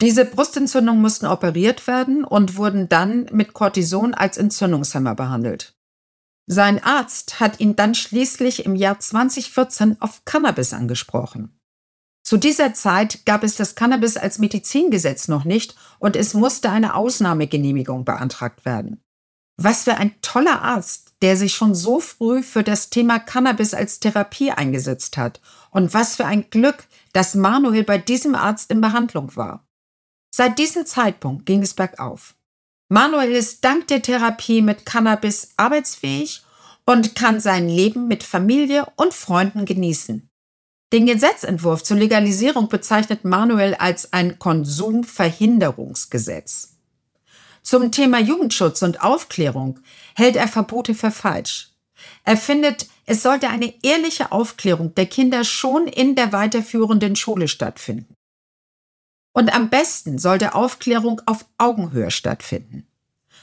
Diese 0.00 0.24
Brustentzündungen 0.24 1.00
mussten 1.00 1.26
operiert 1.26 1.86
werden 1.86 2.24
und 2.24 2.56
wurden 2.56 2.88
dann 2.88 3.26
mit 3.32 3.52
Cortison 3.52 4.14
als 4.14 4.36
Entzündungshemmer 4.36 5.14
behandelt. 5.14 5.76
Sein 6.46 6.82
Arzt 6.82 7.38
hat 7.38 7.60
ihn 7.60 7.76
dann 7.76 7.94
schließlich 7.94 8.64
im 8.66 8.74
Jahr 8.74 8.98
2014 8.98 10.00
auf 10.00 10.24
Cannabis 10.24 10.72
angesprochen. 10.72 11.56
Zu 12.24 12.36
dieser 12.36 12.74
Zeit 12.74 13.26
gab 13.26 13.44
es 13.44 13.56
das 13.56 13.74
Cannabis 13.74 14.16
als 14.16 14.38
Medizingesetz 14.38 15.28
noch 15.28 15.44
nicht 15.44 15.76
und 15.98 16.16
es 16.16 16.34
musste 16.34 16.70
eine 16.70 16.94
Ausnahmegenehmigung 16.94 18.04
beantragt 18.04 18.64
werden. 18.64 19.02
Was 19.56 19.84
für 19.84 19.96
ein 19.96 20.20
toller 20.22 20.62
Arzt, 20.62 21.11
der 21.22 21.36
sich 21.36 21.54
schon 21.54 21.74
so 21.74 22.00
früh 22.00 22.42
für 22.42 22.62
das 22.62 22.90
Thema 22.90 23.18
Cannabis 23.18 23.72
als 23.72 24.00
Therapie 24.00 24.50
eingesetzt 24.50 25.16
hat. 25.16 25.40
Und 25.70 25.94
was 25.94 26.16
für 26.16 26.26
ein 26.26 26.50
Glück, 26.50 26.84
dass 27.12 27.34
Manuel 27.34 27.84
bei 27.84 27.96
diesem 27.96 28.34
Arzt 28.34 28.70
in 28.70 28.80
Behandlung 28.80 29.34
war. 29.36 29.66
Seit 30.34 30.58
diesem 30.58 30.84
Zeitpunkt 30.84 31.46
ging 31.46 31.62
es 31.62 31.74
bergauf. 31.74 32.34
Manuel 32.88 33.32
ist 33.32 33.64
dank 33.64 33.86
der 33.86 34.02
Therapie 34.02 34.60
mit 34.60 34.84
Cannabis 34.84 35.50
arbeitsfähig 35.56 36.42
und 36.84 37.14
kann 37.14 37.40
sein 37.40 37.68
Leben 37.68 38.08
mit 38.08 38.24
Familie 38.24 38.86
und 38.96 39.14
Freunden 39.14 39.64
genießen. 39.64 40.28
Den 40.92 41.06
Gesetzentwurf 41.06 41.84
zur 41.84 41.96
Legalisierung 41.96 42.68
bezeichnet 42.68 43.24
Manuel 43.24 43.74
als 43.74 44.12
ein 44.12 44.38
Konsumverhinderungsgesetz. 44.38 46.71
Zum 47.62 47.92
Thema 47.92 48.18
Jugendschutz 48.18 48.82
und 48.82 49.02
Aufklärung 49.02 49.78
hält 50.14 50.36
er 50.36 50.48
Verbote 50.48 50.94
für 50.94 51.10
falsch. 51.10 51.70
Er 52.24 52.36
findet, 52.36 52.88
es 53.06 53.22
sollte 53.22 53.48
eine 53.48 53.72
ehrliche 53.82 54.32
Aufklärung 54.32 54.94
der 54.94 55.06
Kinder 55.06 55.44
schon 55.44 55.86
in 55.86 56.16
der 56.16 56.32
weiterführenden 56.32 57.16
Schule 57.16 57.48
stattfinden. 57.48 58.14
Und 59.32 59.54
am 59.54 59.70
besten 59.70 60.18
sollte 60.18 60.54
Aufklärung 60.54 61.22
auf 61.26 61.46
Augenhöhe 61.56 62.10
stattfinden. 62.10 62.86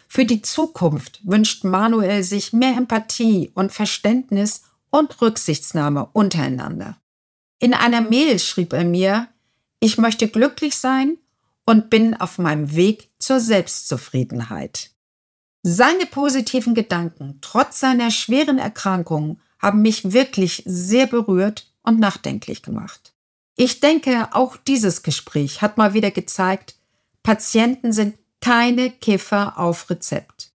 Für 0.07 0.25
die 0.25 0.41
Zukunft 0.41 1.21
wünscht 1.23 1.63
Manuel 1.63 2.23
sich 2.23 2.53
mehr 2.53 2.75
Empathie 2.75 3.51
und 3.53 3.71
Verständnis 3.71 4.63
und 4.89 5.21
Rücksichtsnahme 5.21 6.09
untereinander. 6.13 6.97
In 7.59 7.73
einer 7.73 8.01
Mail 8.01 8.39
schrieb 8.39 8.73
er 8.73 8.85
mir, 8.85 9.27
ich 9.79 9.97
möchte 9.97 10.27
glücklich 10.27 10.75
sein 10.75 11.17
und 11.69 11.91
bin 11.91 12.19
auf 12.19 12.39
meinem 12.39 12.73
Weg 12.73 13.11
zur 13.19 13.39
Selbstzufriedenheit. 13.39 14.89
Seine 15.61 16.07
positiven 16.07 16.73
Gedanken, 16.73 17.37
trotz 17.41 17.79
seiner 17.79 18.09
schweren 18.09 18.57
Erkrankung, 18.57 19.39
haben 19.59 19.83
mich 19.83 20.11
wirklich 20.11 20.63
sehr 20.65 21.05
berührt 21.05 21.71
und 21.83 21.99
nachdenklich 21.99 22.63
gemacht. 22.63 23.13
Ich 23.55 23.81
denke, 23.81 24.29
auch 24.31 24.57
dieses 24.57 25.03
Gespräch 25.03 25.61
hat 25.61 25.77
mal 25.77 25.93
wieder 25.93 26.09
gezeigt, 26.09 26.73
Patienten 27.21 27.93
sind 27.93 28.17
keine 28.41 28.89
Kiffer 28.89 29.59
auf 29.59 29.91
Rezept. 29.91 30.51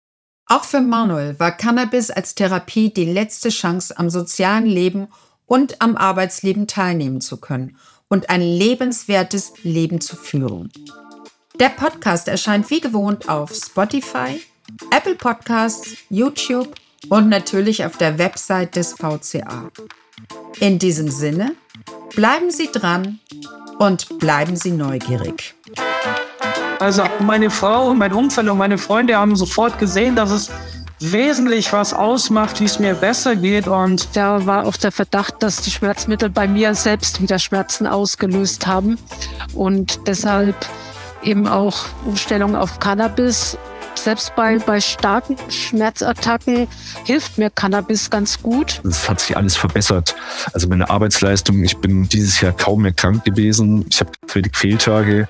Auch 0.47 0.63
für 0.63 0.81
Manuel 0.81 1.41
war 1.41 1.51
Cannabis 1.51 2.13
als 2.13 2.37
Therapie 2.37 2.95
die 2.95 3.07
letzte 3.07 3.49
Chance 3.49 3.99
am 3.99 4.11
sozialen 4.11 4.67
Leben 4.67 5.09
und 5.47 5.83
am 5.83 5.97
Arbeitsleben 5.97 6.69
teilnehmen 6.69 7.21
zu 7.21 7.39
können 7.39 7.77
und 8.11 8.29
ein 8.29 8.43
lebenswertes 8.43 9.55
Leben 9.63 10.01
zu 10.01 10.17
führen. 10.17 10.71
Der 11.59 11.71
Podcast 11.71 12.29
erscheint 12.29 12.69
wie 12.71 12.81
gewohnt 12.81 13.29
auf 13.29 13.55
Spotify, 13.55 14.41
Apple 14.91 15.15
Podcasts, 15.15 15.97
YouTube 16.11 16.75
und 17.09 17.29
natürlich 17.29 17.85
auf 17.85 17.97
der 17.97 18.19
Website 18.19 18.77
des 18.77 18.95
VCA. 18.95 19.71
In 20.59 20.79
diesem 20.79 21.11
Sinne, 21.11 21.55
bleiben 22.15 22.51
Sie 22.51 22.71
dran 22.71 23.21
und 23.79 24.19
bleiben 24.19 24.57
Sie 24.57 24.73
neugierig. 24.73 25.55
Also 26.81 27.05
meine 27.21 27.51
Frau 27.51 27.91
und 27.91 27.99
mein 27.99 28.13
Umfeld 28.13 28.49
und 28.49 28.59
meine 28.59 28.79
Freunde 28.79 29.17
haben 29.17 29.37
sofort 29.37 29.79
gesehen, 29.79 30.17
dass 30.17 30.31
es 30.31 30.51
wesentlich 31.01 31.73
was 31.73 31.93
ausmacht, 31.95 32.61
wie 32.61 32.65
es 32.65 32.79
mir 32.79 32.95
besser 32.95 33.37
geht. 33.37 33.67
Und 33.67 34.09
da 34.15 34.47
war 34.47 34.67
auch 34.67 34.77
der 34.77 34.93
Verdacht, 34.93 35.43
dass 35.43 35.63
die 35.63 35.71
Schmerzmittel 35.71 36.31
bei 36.31 36.47
mir 36.47 36.75
selbst 36.75 37.21
wieder 37.21 37.39
Schmerzen 37.39 37.87
ausgelöst 37.87 38.67
haben. 38.67 38.99
Und 39.55 40.01
deshalb 40.07 40.55
eben 41.23 41.49
auch 41.49 41.87
Umstellung 42.05 42.57
auf 42.57 42.79
Cannabis. 42.79 43.57
Selbst 43.95 44.35
bei, 44.35 44.59
bei 44.59 44.81
starken 44.81 45.37
Schmerzattacken 45.51 46.69
hilft 47.05 47.37
mir 47.37 47.51
Cannabis 47.51 48.09
ganz 48.09 48.41
gut. 48.41 48.81
Es 48.89 49.09
hat 49.09 49.21
sich 49.21 49.37
alles 49.37 49.57
verbessert. 49.57 50.15
Also 50.55 50.69
meine 50.69 50.89
Arbeitsleistung, 50.89 51.63
ich 51.63 51.77
bin 51.77 52.09
dieses 52.09 52.41
Jahr 52.41 52.53
kaum 52.53 52.83
mehr 52.83 52.93
krank 52.93 53.25
gewesen. 53.25 53.85
Ich 53.91 54.01
habe 54.01 54.13
wenig 54.33 54.57
Fehltage. 54.57 55.29